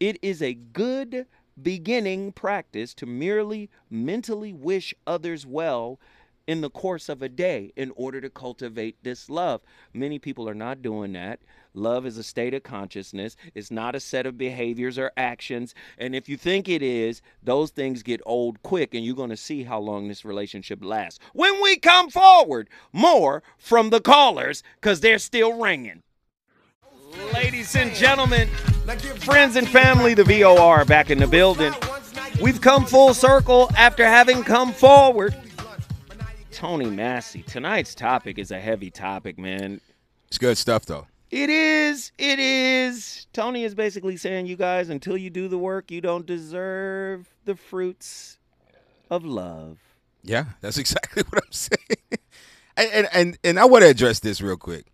[0.00, 1.26] It is a good
[1.62, 6.00] beginning practice to merely mentally wish others well
[6.46, 9.60] in the course of a day in order to cultivate this love.
[9.92, 11.40] Many people are not doing that.
[11.74, 15.74] Love is a state of consciousness, it's not a set of behaviors or actions.
[15.98, 19.36] And if you think it is, those things get old quick, and you're going to
[19.36, 21.20] see how long this relationship lasts.
[21.34, 26.02] When we come forward, more from the callers because they're still ringing.
[27.34, 28.48] Ladies and gentlemen,
[29.18, 31.72] friends and family, the VOR back in the building.
[32.40, 35.34] We've come full circle after having come forward.
[36.52, 39.80] Tony Massey, tonight's topic is a heavy topic, man.
[40.28, 41.06] It's good stuff though.
[41.30, 42.12] It is.
[42.18, 43.26] It is.
[43.32, 47.56] Tony is basically saying, you guys, until you do the work, you don't deserve the
[47.56, 48.38] fruits
[49.10, 49.78] of love.
[50.22, 51.98] Yeah, that's exactly what I'm saying.
[52.76, 54.86] and, and and and I want to address this real quick.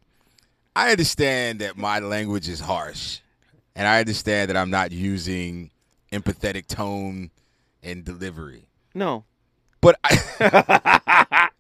[0.77, 3.21] I understand that my language is harsh,
[3.75, 5.71] and I understand that I'm not using
[6.13, 7.31] empathetic tone
[7.83, 8.69] and delivery.
[8.95, 9.25] No.
[9.81, 11.49] But I,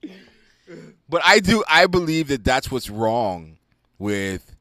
[1.08, 1.64] but I do.
[1.66, 3.56] I believe that that's what's wrong
[3.98, 4.54] with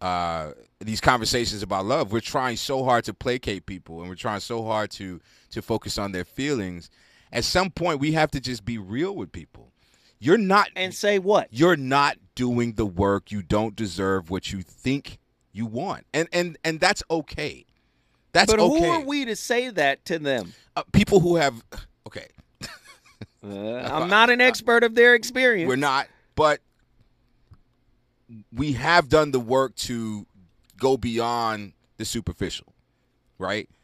[0.00, 2.10] uh, these conversations about love.
[2.10, 5.20] We're trying so hard to placate people, and we're trying so hard to
[5.50, 6.88] to focus on their feelings.
[7.32, 9.72] At some point, we have to just be real with people.
[10.18, 11.48] You're not And say what?
[11.50, 13.30] you're not doing the work.
[13.30, 15.18] You don't deserve what you think
[15.52, 17.66] you want, and and and that's okay.
[18.32, 18.78] That's But okay.
[18.78, 20.54] who are we to say that to them?
[20.74, 21.62] Uh, people who have
[22.06, 22.28] okay.
[23.42, 25.68] Uh, I'm not an expert of their experience.
[25.68, 26.60] We're not, but
[28.54, 30.26] we have done the work to
[30.78, 32.72] go beyond the superficial,
[33.38, 33.68] right?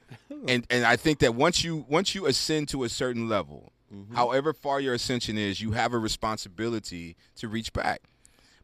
[0.48, 3.72] And and I think that once you once you ascend to a certain level,
[4.14, 8.02] however far your ascension is, you have a responsibility to reach back.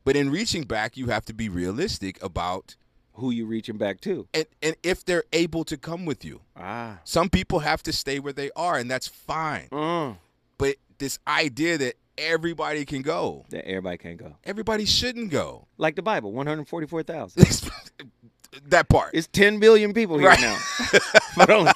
[0.04, 2.76] But in reaching back, you have to be realistic about
[3.14, 4.26] Who you reaching back to?
[4.34, 6.40] and and if they're able to come with you.
[6.56, 6.98] Ah.
[7.04, 9.68] Some people have to stay where they are, and that's fine.
[9.70, 10.16] Mm.
[10.58, 14.36] But this idea that everybody can go, That everybody can't go.
[14.44, 15.66] everybody shouldn't go.
[15.78, 17.42] Like the Bible, 144,000.
[18.68, 19.10] that part.
[19.14, 20.40] It's 10 billion people here Right.
[20.40, 20.58] now.
[21.36, 21.72] but only,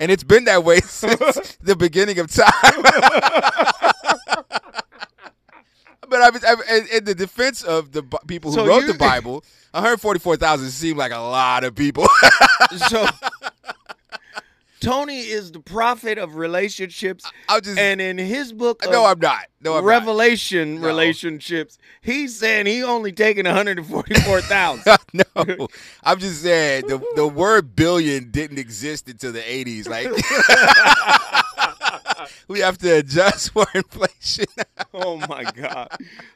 [0.00, 3.91] and it's been that way since the beginning of time.
[6.12, 8.92] But I was, I, in- in the defense of the people who So wrote you-
[8.92, 12.06] the Bible, 144,000 seemed like a lot of people.
[12.88, 13.06] so
[14.80, 19.44] Tony is the prophet of relationships, I'll just and in his book, no, I'm not.
[19.60, 20.86] No, I'm Revelation No.
[20.88, 24.98] relationships, he's saying he only taking one hundred and forty four thousand.
[25.12, 25.68] no,
[26.02, 29.88] I'm just saying the the word billion didn't exist until the 80s.
[29.88, 30.08] Like
[32.48, 34.46] we have to adjust for inflation.
[34.94, 35.88] oh my God!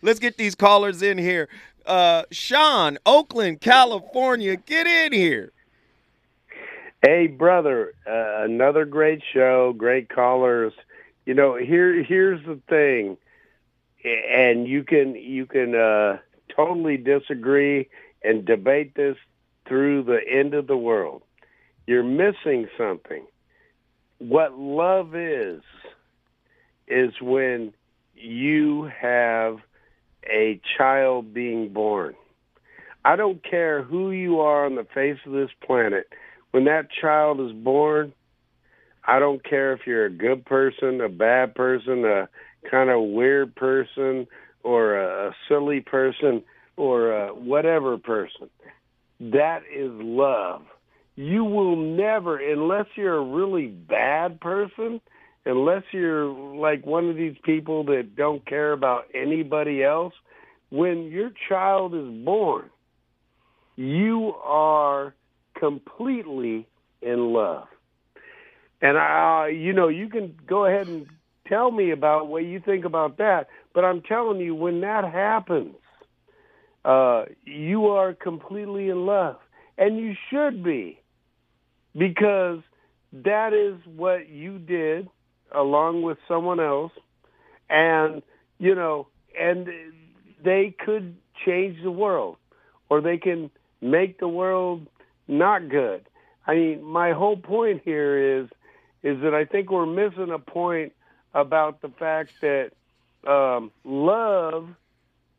[0.02, 1.48] Let's get these callers in here.
[1.84, 5.52] Uh, Sean, Oakland, California, get in here.
[7.02, 10.72] Hey, brother, uh, another great show, great callers.
[11.24, 13.16] You know, here here's the thing,
[14.04, 16.18] and you can you can uh,
[16.54, 17.88] totally disagree
[18.22, 19.16] and debate this
[19.68, 21.22] through the end of the world.
[21.86, 23.24] You're missing something.
[24.18, 25.62] What love is
[26.88, 27.72] is when
[28.14, 29.58] you have
[30.24, 32.14] a child being born.
[33.04, 36.08] I don't care who you are on the face of this planet
[36.56, 38.14] when that child is born,
[39.06, 42.30] I don't care if you're a good person, a bad person, a
[42.70, 44.26] kind of weird person,
[44.62, 46.42] or a, silly person,
[46.78, 48.48] or a whatever person.
[49.20, 50.62] That is love.
[51.16, 55.00] You will never, unless you're a really bad person,
[55.46, 60.12] unless you're like one of these people that don't care about anybody else,
[60.70, 62.68] when your child is born,
[63.76, 65.14] you are
[65.58, 66.66] completely
[67.00, 67.66] in love.
[68.82, 71.06] And I, you know, you can go ahead and
[71.46, 73.48] tell me about what you think about that.
[73.74, 75.76] But I'm telling you, when that happens,
[76.84, 79.36] uh, you are completely in love,
[79.78, 81.00] and you should be,
[81.96, 82.60] because
[83.12, 85.08] that is what you did
[85.52, 86.92] along with someone else,
[87.70, 88.22] and
[88.58, 89.06] you know,
[89.38, 89.68] and
[90.42, 92.36] they could change the world,
[92.88, 94.86] or they can make the world
[95.28, 96.04] not good.
[96.46, 98.48] I mean, my whole point here is
[99.02, 100.92] is that I think we're missing a point
[101.32, 102.70] about the fact that
[103.26, 104.68] um, love,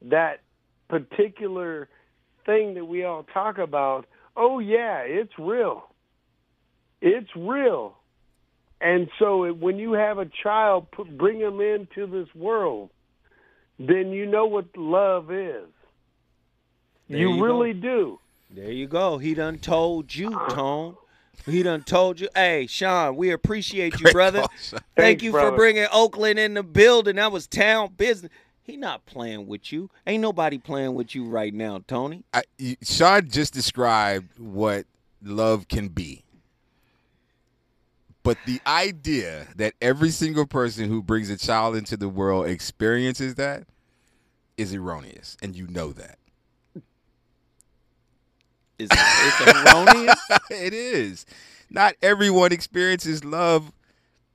[0.03, 0.41] that
[0.89, 1.89] particular
[2.45, 4.05] thing that we all talk about,
[4.35, 5.83] oh yeah, it's real.
[7.01, 7.95] It's real.
[8.79, 12.89] And so it, when you have a child, put, bring them into this world,
[13.79, 15.65] then you know what love is.
[17.09, 17.43] There you, you go.
[17.43, 18.19] really do.
[18.49, 19.17] There you go.
[19.17, 20.95] He done told you, Tone.
[21.45, 22.29] He done told you.
[22.35, 24.39] Hey, Sean, we appreciate you, Great brother.
[24.41, 25.51] call, Thank Thanks, you brother.
[25.51, 27.15] for bringing Oakland in the building.
[27.17, 28.31] That was town business.
[28.63, 29.89] He not playing with you.
[30.05, 32.23] Ain't nobody playing with you right now, Tony.
[32.33, 34.85] I, you- Sean just described what
[35.23, 36.23] love can be.
[38.27, 43.35] But the idea that every single person who brings a child into the world experiences
[43.35, 43.63] that
[44.57, 46.19] is erroneous, and you know that.
[48.77, 50.19] It's, it's erroneous.
[50.51, 51.25] it is.
[51.69, 53.71] Not everyone experiences love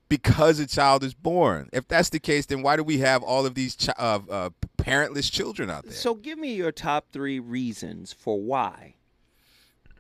[0.09, 1.69] because a child is born.
[1.71, 4.51] If that's the case, then why do we have all of these chi- uh, uh,
[4.79, 5.93] parentless children out there?
[5.93, 8.95] So give me your top three reasons for why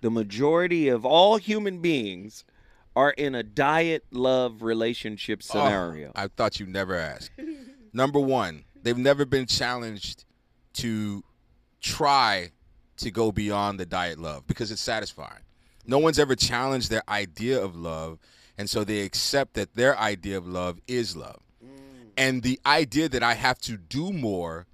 [0.00, 2.46] the majority of all human beings
[2.94, 6.12] are in a diet love relationship Oh, scenario.
[6.14, 7.30] I thought you never asked.
[7.92, 10.24] Number one, they've never been challenged
[10.74, 11.22] to
[11.80, 12.50] try
[12.98, 15.42] to go beyond the diet love because it's satisfying.
[15.86, 18.18] No one's ever challenged their idea of love,
[18.56, 21.40] and so they accept that their idea of love is love.
[21.64, 21.68] Mm.
[22.16, 24.66] And the idea that I have to do more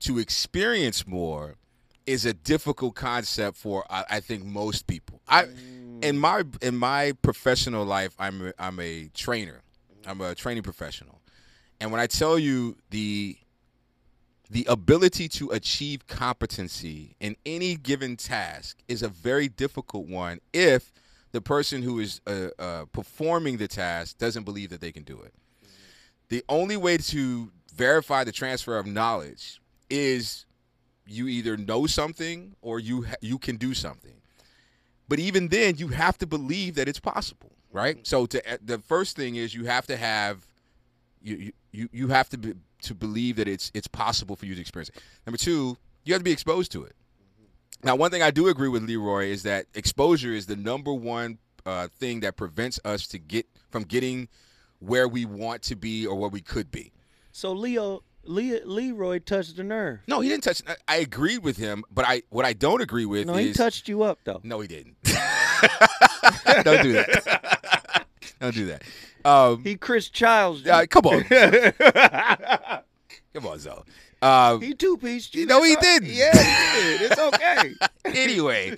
[0.00, 1.56] to experience more
[2.04, 5.20] is a difficult concept for I, I think most people.
[5.26, 5.56] I mm.
[6.02, 9.62] In my in my professional life, I'm a, I'm a trainer.
[10.06, 11.20] I'm a training professional,
[11.80, 13.36] and when I tell you the
[14.50, 20.92] the ability to achieve competency in any given task is a very difficult one if
[21.30, 25.22] the person who is uh, uh, performing the task doesn't believe that they can do
[25.22, 25.32] it.
[26.28, 30.44] The only way to verify the transfer of knowledge is
[31.06, 34.21] you either know something or you ha- you can do something.
[35.12, 37.98] But even then, you have to believe that it's possible, right?
[38.06, 40.46] So to, uh, the first thing is you have to have
[41.20, 44.60] you you you have to be, to believe that it's it's possible for you to
[44.62, 45.02] experience it.
[45.26, 45.76] Number two,
[46.06, 46.96] you have to be exposed to it.
[47.84, 51.36] Now, one thing I do agree with Leroy is that exposure is the number one
[51.66, 54.28] uh, thing that prevents us to get from getting
[54.78, 56.90] where we want to be or where we could be.
[57.32, 60.00] so Leo, Le, Leroy touched the nerve.
[60.06, 60.62] No, he didn't touch.
[60.66, 63.52] I, I agreed with him, but I what I don't agree with No, is he
[63.52, 64.40] touched you up though.
[64.44, 64.96] No, he didn't.
[65.02, 68.06] don't do that.
[68.40, 68.82] don't do that.
[69.24, 70.66] Um, He Chris Childs.
[70.66, 71.24] uh, come on,
[73.34, 73.82] come on, Zoe.
[74.20, 75.46] Um, He two pieced you.
[75.46, 76.10] No, he all- didn't.
[76.10, 77.10] Yeah, he did.
[77.12, 77.74] It's okay.
[78.04, 78.76] anyway,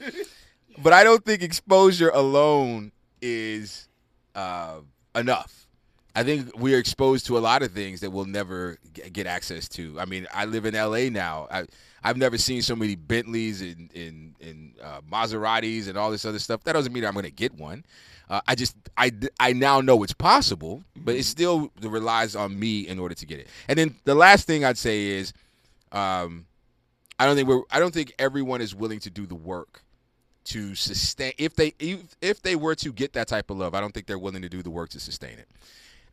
[0.83, 3.89] but I don't think exposure alone is
[4.35, 4.77] uh,
[5.15, 5.64] enough.
[6.15, 8.79] I think we're exposed to a lot of things that we'll never
[9.13, 9.99] get access to.
[9.99, 11.11] I mean, I live in L.A.
[11.11, 11.49] now.
[11.51, 11.65] I,
[12.05, 16.39] I've never seen so many Bentleys and, and, and uh, Maseratis and all this other
[16.39, 16.63] stuff.
[16.65, 17.85] That doesn't mean I'm going to get one.
[18.31, 22.87] Uh, I just I, I now know it's possible, but it still relies on me
[22.87, 23.49] in order to get it.
[23.69, 25.33] And then the last thing I'd say is,
[25.93, 26.47] um,
[27.19, 29.83] I don't think we're I don't think everyone is willing to do the work
[30.45, 33.75] to sustain if they if, if they were to get that type of love.
[33.75, 35.49] I don't think they're willing to do the work to sustain it.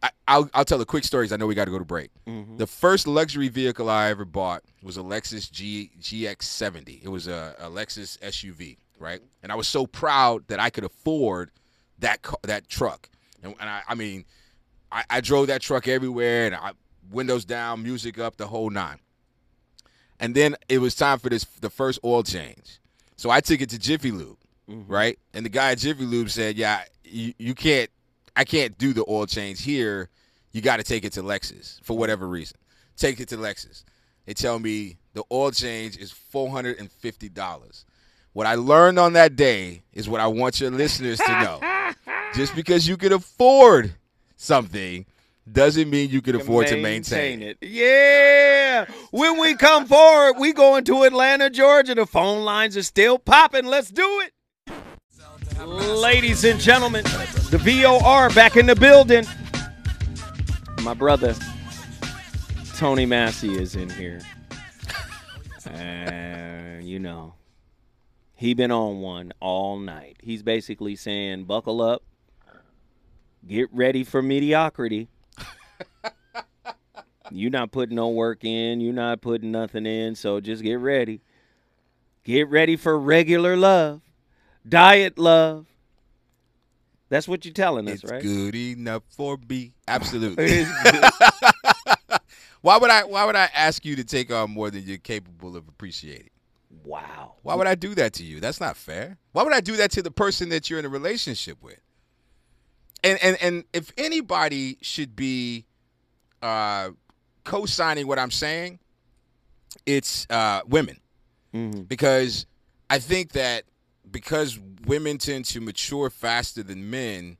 [0.03, 1.25] I, I'll, I'll tell a quick story.
[1.27, 2.09] 'cause I know we got to go to break.
[2.27, 2.57] Mm-hmm.
[2.57, 7.03] The first luxury vehicle I ever bought was a Lexus G, GX70.
[7.03, 9.21] It was a, a Lexus SUV, right?
[9.43, 11.51] And I was so proud that I could afford
[11.99, 13.09] that that truck.
[13.43, 14.25] And, and I, I mean,
[14.91, 16.71] I, I drove that truck everywhere, and I
[17.11, 18.99] windows down, music up, the whole nine.
[20.19, 22.79] And then it was time for this the first oil change.
[23.17, 24.37] So I took it to Jiffy Lube,
[24.69, 24.91] mm-hmm.
[24.91, 25.19] right?
[25.33, 27.89] And the guy at Jiffy Lube said, "Yeah, you, you can't.
[28.35, 30.09] I can't do the oil change here.
[30.51, 32.57] You got to take it to Lexus for whatever reason.
[32.97, 33.83] Take it to Lexus.
[34.25, 37.85] They tell me the oil change is four hundred and fifty dollars.
[38.33, 41.93] What I learned on that day is what I want your listeners to know.
[42.33, 43.93] Just because you can afford
[44.37, 45.05] something
[45.51, 47.57] doesn't mean you can afford to maintain it.
[47.61, 47.67] it.
[47.67, 48.85] Yeah.
[49.11, 51.95] When we come forward, we going to Atlanta, Georgia.
[51.95, 53.65] The phone lines are still popping.
[53.65, 54.33] Let's do it.
[55.65, 57.03] Ladies and gentlemen,
[57.51, 59.25] the VOR back in the building.
[60.81, 61.35] My brother
[62.77, 64.21] Tony Massey is in here.
[65.69, 67.35] And you know,
[68.33, 70.17] he been on one all night.
[70.23, 72.01] He's basically saying, "Buckle up,
[73.47, 75.09] get ready for mediocrity."
[77.29, 78.81] You're not putting no work in.
[78.81, 80.15] You're not putting nothing in.
[80.15, 81.21] So just get ready.
[82.23, 84.01] Get ready for regular love,
[84.67, 85.65] diet love.
[87.09, 88.21] That's what you're telling us, It's right?
[88.21, 89.73] good enough for me.
[89.87, 90.63] Absolutely.
[92.61, 93.03] Why would I?
[93.03, 96.29] Why would I ask you to take on more than you're capable of appreciating?
[96.85, 97.33] wow.
[97.41, 98.39] Why would I do that to you?
[98.39, 99.17] That's not fair.
[99.33, 101.81] Why would I do that to the person that you're in a relationship with?
[103.03, 105.65] And and and if anybody should be
[106.43, 106.91] uh,
[107.43, 108.79] co-signing what I'm saying,
[109.85, 110.99] it's uh, women,
[111.53, 111.87] Mhm.
[111.87, 112.45] because
[112.89, 113.63] I think that
[114.11, 117.37] because women tend to mature faster than men,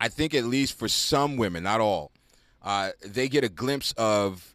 [0.00, 2.12] I think at least for some women, not all,
[2.62, 4.54] uh, they get a glimpse of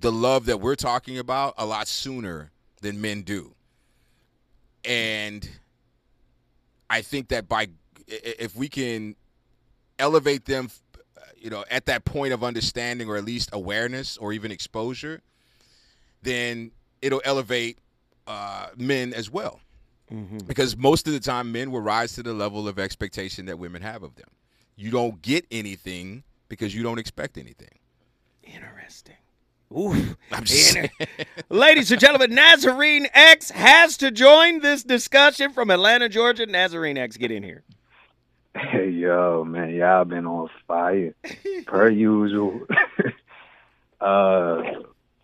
[0.00, 2.50] the love that we're talking about a lot sooner
[2.80, 3.54] than men do.
[4.84, 5.48] And
[6.88, 7.68] I think that by
[8.06, 9.16] if we can
[9.98, 10.70] elevate them,
[11.16, 15.20] uh, you know, at that point of understanding or at least awareness or even exposure,
[16.22, 16.70] then
[17.02, 17.78] it'll elevate
[18.26, 19.60] uh, men as well.
[20.46, 23.82] Because most of the time, men will rise to the level of expectation that women
[23.82, 24.28] have of them.
[24.76, 27.78] You don't get anything because you don't expect anything.
[28.42, 29.16] Interesting.
[29.76, 30.16] Oof.
[30.32, 30.88] I'm just Inter-
[31.50, 36.46] Ladies and gentlemen, Nazarene X has to join this discussion from Atlanta, Georgia.
[36.46, 37.62] Nazarene X, get in here.
[38.56, 41.14] Hey yo, man, y'all been on fire
[41.66, 42.60] per usual.
[44.00, 44.62] uh,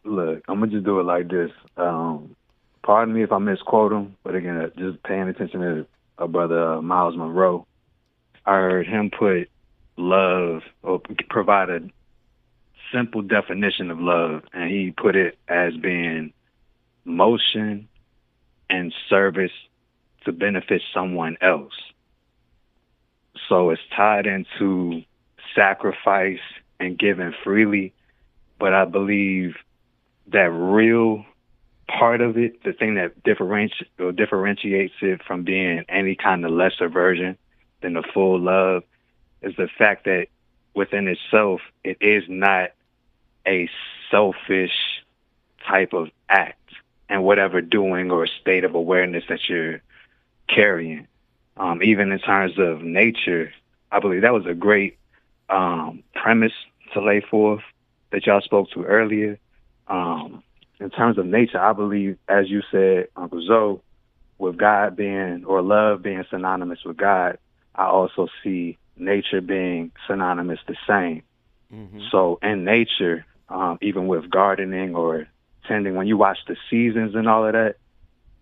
[0.05, 1.51] look, I'm gonna just do it like this.
[1.77, 2.37] Um,
[2.85, 5.87] pardon me if I misquote him, but again, uh, just paying attention to
[6.19, 7.67] a brother uh, Myles Munroe.
[8.47, 9.49] I heard him put
[9.97, 11.01] love or
[11.31, 11.81] provide a
[12.93, 16.33] simple definition of love, and he put it as being
[17.05, 17.89] motion
[18.69, 19.53] and service
[20.25, 21.75] to benefit someone else.
[23.49, 25.03] So it's tied into
[25.55, 26.41] sacrifice
[26.81, 27.93] and giving freely.
[28.59, 29.57] But I believe
[30.29, 31.25] that real
[31.87, 36.89] part of it, the thing that differenti- differentiates it from being any kind of lesser
[36.89, 37.37] version
[37.83, 38.83] than the full love,
[39.43, 40.29] is the fact that
[40.75, 42.71] within itself, it is not
[43.47, 43.69] a
[44.11, 45.03] selfish
[45.69, 46.59] type of act
[47.09, 49.81] and whatever doing or state of awareness that you're
[50.49, 51.07] carrying
[51.57, 53.53] um, even in terms of nature,
[53.91, 54.99] I believe that was a great
[55.49, 56.53] um, premise
[56.93, 57.63] to lay forth
[58.11, 59.39] that y'all spoke to earlier.
[59.87, 60.43] Um,
[60.85, 63.81] in terms of nature, I believe, as you said, Uncle Zoe,
[64.37, 67.39] with God being or love being synonymous with God,
[67.75, 71.23] I also see nature being synonymous the same.
[72.11, 75.27] So in nature, um, even with gardening or
[75.67, 77.77] tending, when you watch the seasons and all of that,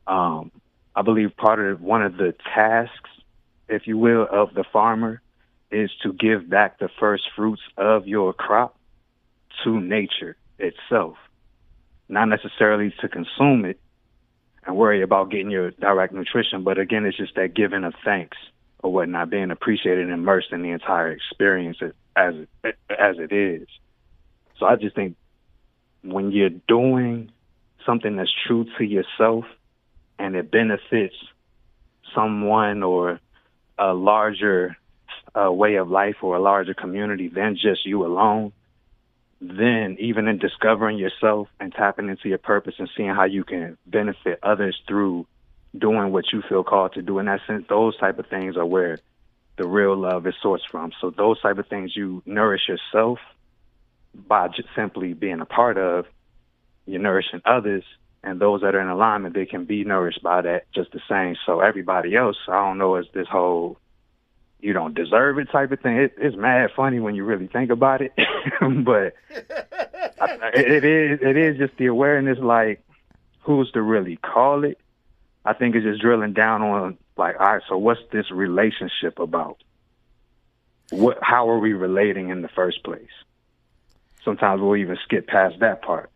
[0.08, 0.50] um,
[0.96, 3.10] I believe part of one of the tasks,
[3.68, 5.22] if you will, of the farmer
[5.70, 8.76] is to give back the first fruits of your crop
[9.62, 11.16] to nature itself,
[12.12, 13.80] not necessarily to consume it
[14.64, 18.36] and worry about getting your direct nutrition, but again, it's just that giving of thanks
[18.80, 21.78] or whatnot, being appreciated and immersed in the entire experience
[22.14, 22.34] as
[22.64, 23.66] as it is.
[24.58, 25.16] So I just think
[26.02, 27.32] when you're doing
[27.86, 29.44] something that's true to yourself
[30.18, 31.16] and it benefits
[32.14, 33.20] someone or
[33.78, 34.76] a larger
[35.34, 38.52] uh, way of life or a larger community than just you alone,
[39.42, 43.76] then even in discovering yourself and tapping into your purpose and seeing how you can
[43.86, 45.26] benefit others through
[45.76, 48.64] doing what you feel called to do in that sense, those type of things are
[48.64, 48.98] where
[49.56, 50.92] the real love is sourced from.
[51.00, 53.18] So those type of things you nourish yourself
[54.14, 56.06] by just simply being a part of,
[56.86, 57.84] you're nourishing others
[58.22, 61.34] and those that are in alignment, they can be nourished by that just the same.
[61.44, 63.78] So everybody else, I don't know, is this whole
[64.62, 65.96] you don't deserve it type of thing.
[65.96, 68.12] It, it's mad funny when you really think about it,
[68.60, 69.14] but
[70.20, 72.82] I, it is it is just the awareness, like
[73.40, 74.78] who's to really call it.
[75.44, 79.62] I think it's just drilling down on like, all right, so what's this relationship about?
[80.90, 83.10] What how are we relating in the first place?
[84.24, 86.10] Sometimes we'll even skip past that part.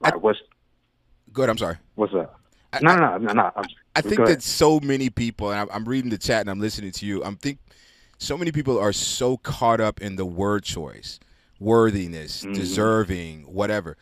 [0.00, 0.40] Like, what's
[1.32, 1.48] good?
[1.48, 1.76] I'm sorry.
[1.94, 2.40] What's up?
[2.82, 3.62] No, no, no, no, no.
[3.96, 7.06] I think that so many people, and I'm reading the chat and I'm listening to
[7.06, 7.24] you.
[7.24, 7.58] I'm think
[8.18, 11.18] so many people are so caught up in the word choice,
[11.58, 12.52] worthiness, mm-hmm.
[12.52, 13.96] deserving, whatever.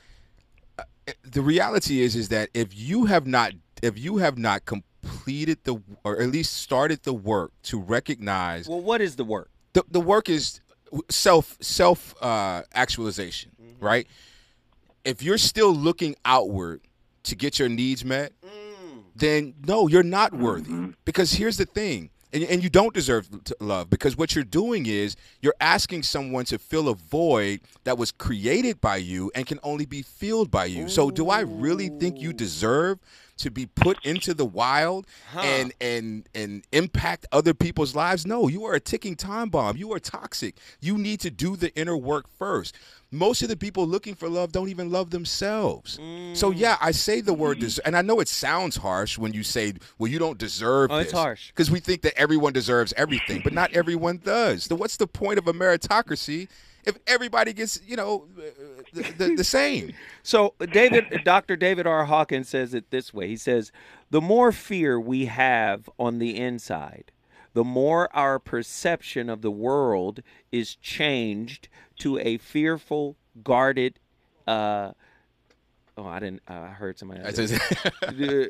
[0.79, 0.83] Uh,
[1.23, 3.53] the reality is, is that if you have not,
[3.83, 8.69] if you have not completed the, or at least started the work to recognize.
[8.69, 9.51] Well, what is the work?
[9.75, 10.61] The the work is
[11.09, 13.85] self self uh, actualization, mm-hmm.
[13.85, 14.07] right?
[15.05, 16.81] If you're still looking outward
[17.25, 18.64] to get your needs met, mm.
[19.15, 20.71] Then no, you're not worthy.
[20.71, 20.91] Mm-hmm.
[21.05, 23.29] Because here's the thing and, and you don't deserve
[23.61, 28.11] love because what you're doing is you're asking someone to fill a void that was
[28.11, 30.85] created by you and can only be filled by you.
[30.85, 30.89] Ooh.
[30.89, 32.99] So, do I really think you deserve
[33.39, 35.41] to be put into the wild huh.
[35.41, 38.27] and and and impact other people's lives?
[38.27, 39.77] No, you are a ticking time bomb.
[39.77, 40.57] You are toxic.
[40.81, 42.77] You need to do the inner work first
[43.15, 45.99] most of the people looking for love don't even love themselves.
[45.99, 46.37] Mm.
[46.37, 47.81] So yeah, I say the word mm.
[47.85, 51.07] and I know it sounds harsh when you say, "Well, you don't deserve." Oh, this.
[51.07, 54.65] it's harsh because we think that everyone deserves everything, but not everyone does.
[54.65, 56.49] So what's the point of a meritocracy
[56.87, 58.27] if everybody gets, you know,
[58.93, 59.93] the, the, the same?
[60.23, 61.57] so David, Dr.
[61.57, 62.05] David R.
[62.05, 63.29] Hawkins says it this way.
[63.29, 63.73] He says,
[64.11, 67.11] "The more fear we have on the inside."
[67.55, 70.21] the more our perception of the world
[70.53, 73.99] is changed to a fearful, guarded.
[74.47, 74.91] Uh,
[75.97, 76.43] oh, I didn't.
[76.49, 77.21] Uh, I heard somebody.
[77.23, 77.53] else,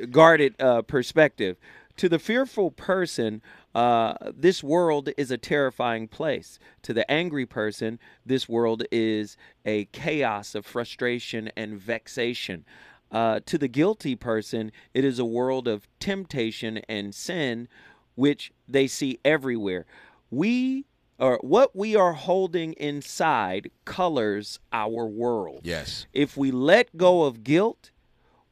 [0.11, 1.57] guarded uh, perspective.
[1.99, 3.41] To the fearful person,
[3.75, 6.59] uh, this world is a terrifying place.
[6.83, 12.65] To the angry person, this world is a chaos of frustration and vexation.
[13.11, 17.69] Uh, to the guilty person, it is a world of temptation and sin,
[18.15, 19.87] which they see everywhere.
[20.31, 20.87] We
[21.19, 25.61] or what we are holding inside colors our world.
[25.63, 26.07] Yes.
[26.13, 27.93] If we let go of guilt,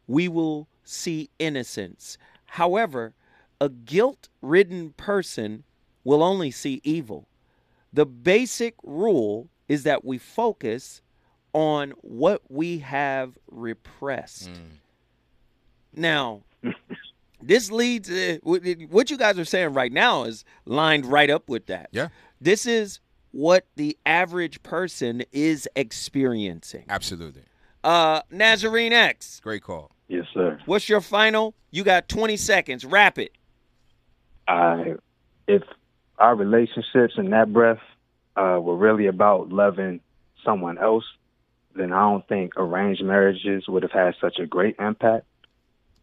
[0.06, 2.18] we will see innocence.
[2.46, 3.14] However,
[3.62, 5.62] a guilt ridden person
[6.02, 7.28] will only see evil.
[7.92, 11.00] The basic rule is that we focus
[11.52, 14.50] on what we have repressed.
[14.50, 14.78] Mm.
[15.94, 16.42] Now,
[17.40, 21.66] this leads uh, what you guys are saying right now is lined right up with
[21.66, 21.88] that.
[21.92, 22.08] Yeah.
[22.40, 22.98] This is
[23.30, 26.86] what the average person is experiencing.
[26.88, 27.42] Absolutely.
[27.84, 29.38] Uh, Nazarene X.
[29.38, 29.92] Great call.
[30.08, 30.58] Yes, sir.
[30.66, 31.54] What's your final?
[31.70, 32.84] You got 20 seconds.
[32.84, 33.36] Wrap it.
[34.46, 34.94] I,
[35.46, 35.62] if
[36.18, 37.80] our relationships in that breath
[38.36, 40.00] uh, were really about loving
[40.44, 41.04] someone else,
[41.74, 45.26] then I don't think arranged marriages would have had such a great impact.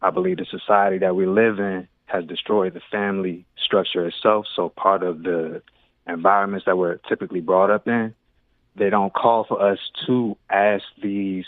[0.02, 4.46] I believe the society that we live in has destroyed the family structure itself.
[4.56, 5.62] So part of the
[6.06, 8.14] environments that we're typically brought up in,
[8.76, 11.44] they don't call for us to ask these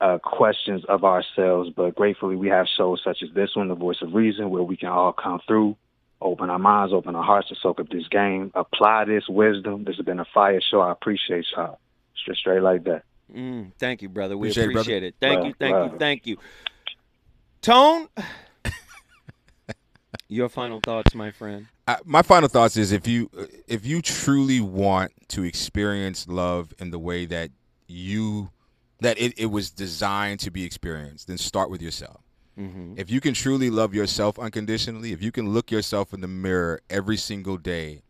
[0.00, 1.70] uh, questions of ourselves.
[1.74, 4.76] But gratefully, we have shows such as this one, The Voice of Reason, where we
[4.76, 5.76] can all come through,
[6.20, 9.84] open our minds, open our hearts to soak up this game, apply this wisdom.
[9.84, 10.80] This has been a fire show.
[10.80, 11.78] I appreciate y'all.
[12.16, 13.02] Straight, straight like that.
[13.34, 14.36] Mm, thank you, brother.
[14.36, 15.14] We appreciate, appreciate it.
[15.20, 16.36] Thank you, thank you, thank you.
[17.60, 18.08] Tone,
[20.28, 21.66] your final thoughts, my friend
[22.04, 23.30] my final thoughts is if you
[23.68, 27.50] if you truly want to experience love in the way that
[27.86, 28.50] you
[29.00, 32.22] that it, it was designed to be experienced, then start with yourself.
[32.58, 32.94] Mm-hmm.
[32.96, 36.80] If you can truly love yourself unconditionally, if you can look yourself in the mirror
[36.88, 38.02] every single day,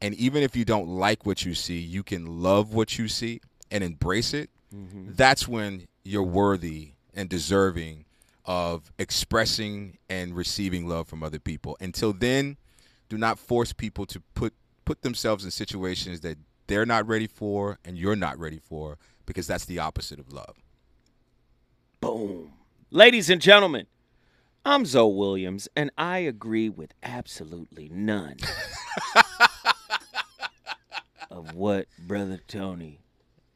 [0.00, 3.40] and even if you don't like what you see, you can love what you see
[3.70, 5.12] and embrace it, mm-hmm.
[5.14, 8.04] that's when you're worthy and deserving
[8.44, 11.76] of expressing and receiving love from other people.
[11.80, 12.56] Until then,
[13.08, 14.52] do not force people to put
[14.84, 16.38] put themselves in situations that
[16.68, 20.56] they're not ready for and you're not ready for because that's the opposite of love.
[22.00, 22.52] Boom.
[22.92, 23.88] Ladies and gentlemen,
[24.64, 28.36] I'm Zoe Williams, and I agree with absolutely none
[31.30, 33.00] of what Brother Tony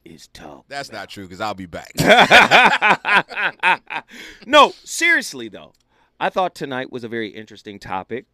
[0.05, 0.65] is talking.
[0.67, 1.93] That's not true because I'll be back.
[4.47, 5.75] no, seriously though,
[6.19, 8.27] I thought tonight was a very interesting topic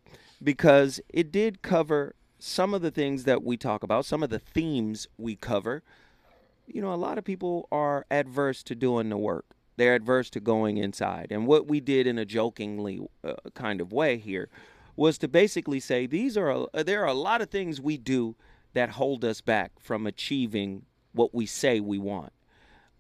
[0.43, 4.39] because it did cover some of the things that we talk about, some of the
[4.39, 5.83] themes we cover.
[6.67, 9.56] You know, a lot of people are adverse to doing the work.
[9.77, 11.29] They're adverse to going inside.
[11.31, 14.49] And what we did in a jokingly uh, kind of way here
[14.97, 18.35] was to basically say these are a, there are a lot of things we do
[18.73, 20.83] that hold us back from achieving
[21.13, 22.33] what we say we want.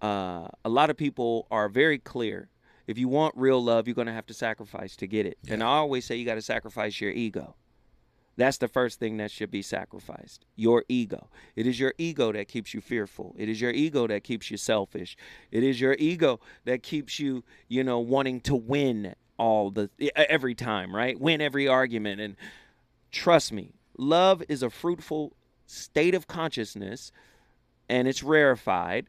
[0.03, 2.49] Uh, a lot of people are very clear.
[2.87, 5.39] If you want real love, you're going to have to sacrifice to get it.
[5.43, 5.55] Yeah.
[5.55, 7.57] And I always say you got to sacrifice your ego.
[8.37, 11.29] That's the first thing that should be sacrificed your ego.
[11.55, 13.35] It is your ego that keeps you fearful.
[13.39, 15.17] It is your ego that keeps you selfish.
[15.51, 20.55] It is your ego that keeps you, you know, wanting to win all the every
[20.55, 21.19] time, right?
[21.19, 22.21] Win every argument.
[22.21, 22.37] And
[23.11, 25.33] trust me, love is a fruitful
[25.67, 27.13] state of consciousness
[27.89, 29.07] and it's rarefied,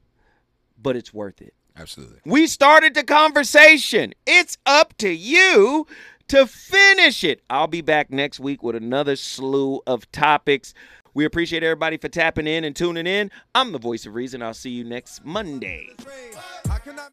[0.81, 1.53] but it's worth it.
[1.79, 2.19] Absolutely.
[2.25, 4.13] We started the conversation.
[4.25, 5.87] It's up to you
[6.27, 7.41] to finish it.
[7.49, 10.73] I'll be back next week with another slew of topics.
[11.13, 13.31] We appreciate everybody for tapping in and tuning in.
[13.55, 14.41] I'm the voice of reason.
[14.41, 15.89] I'll see you next Monday.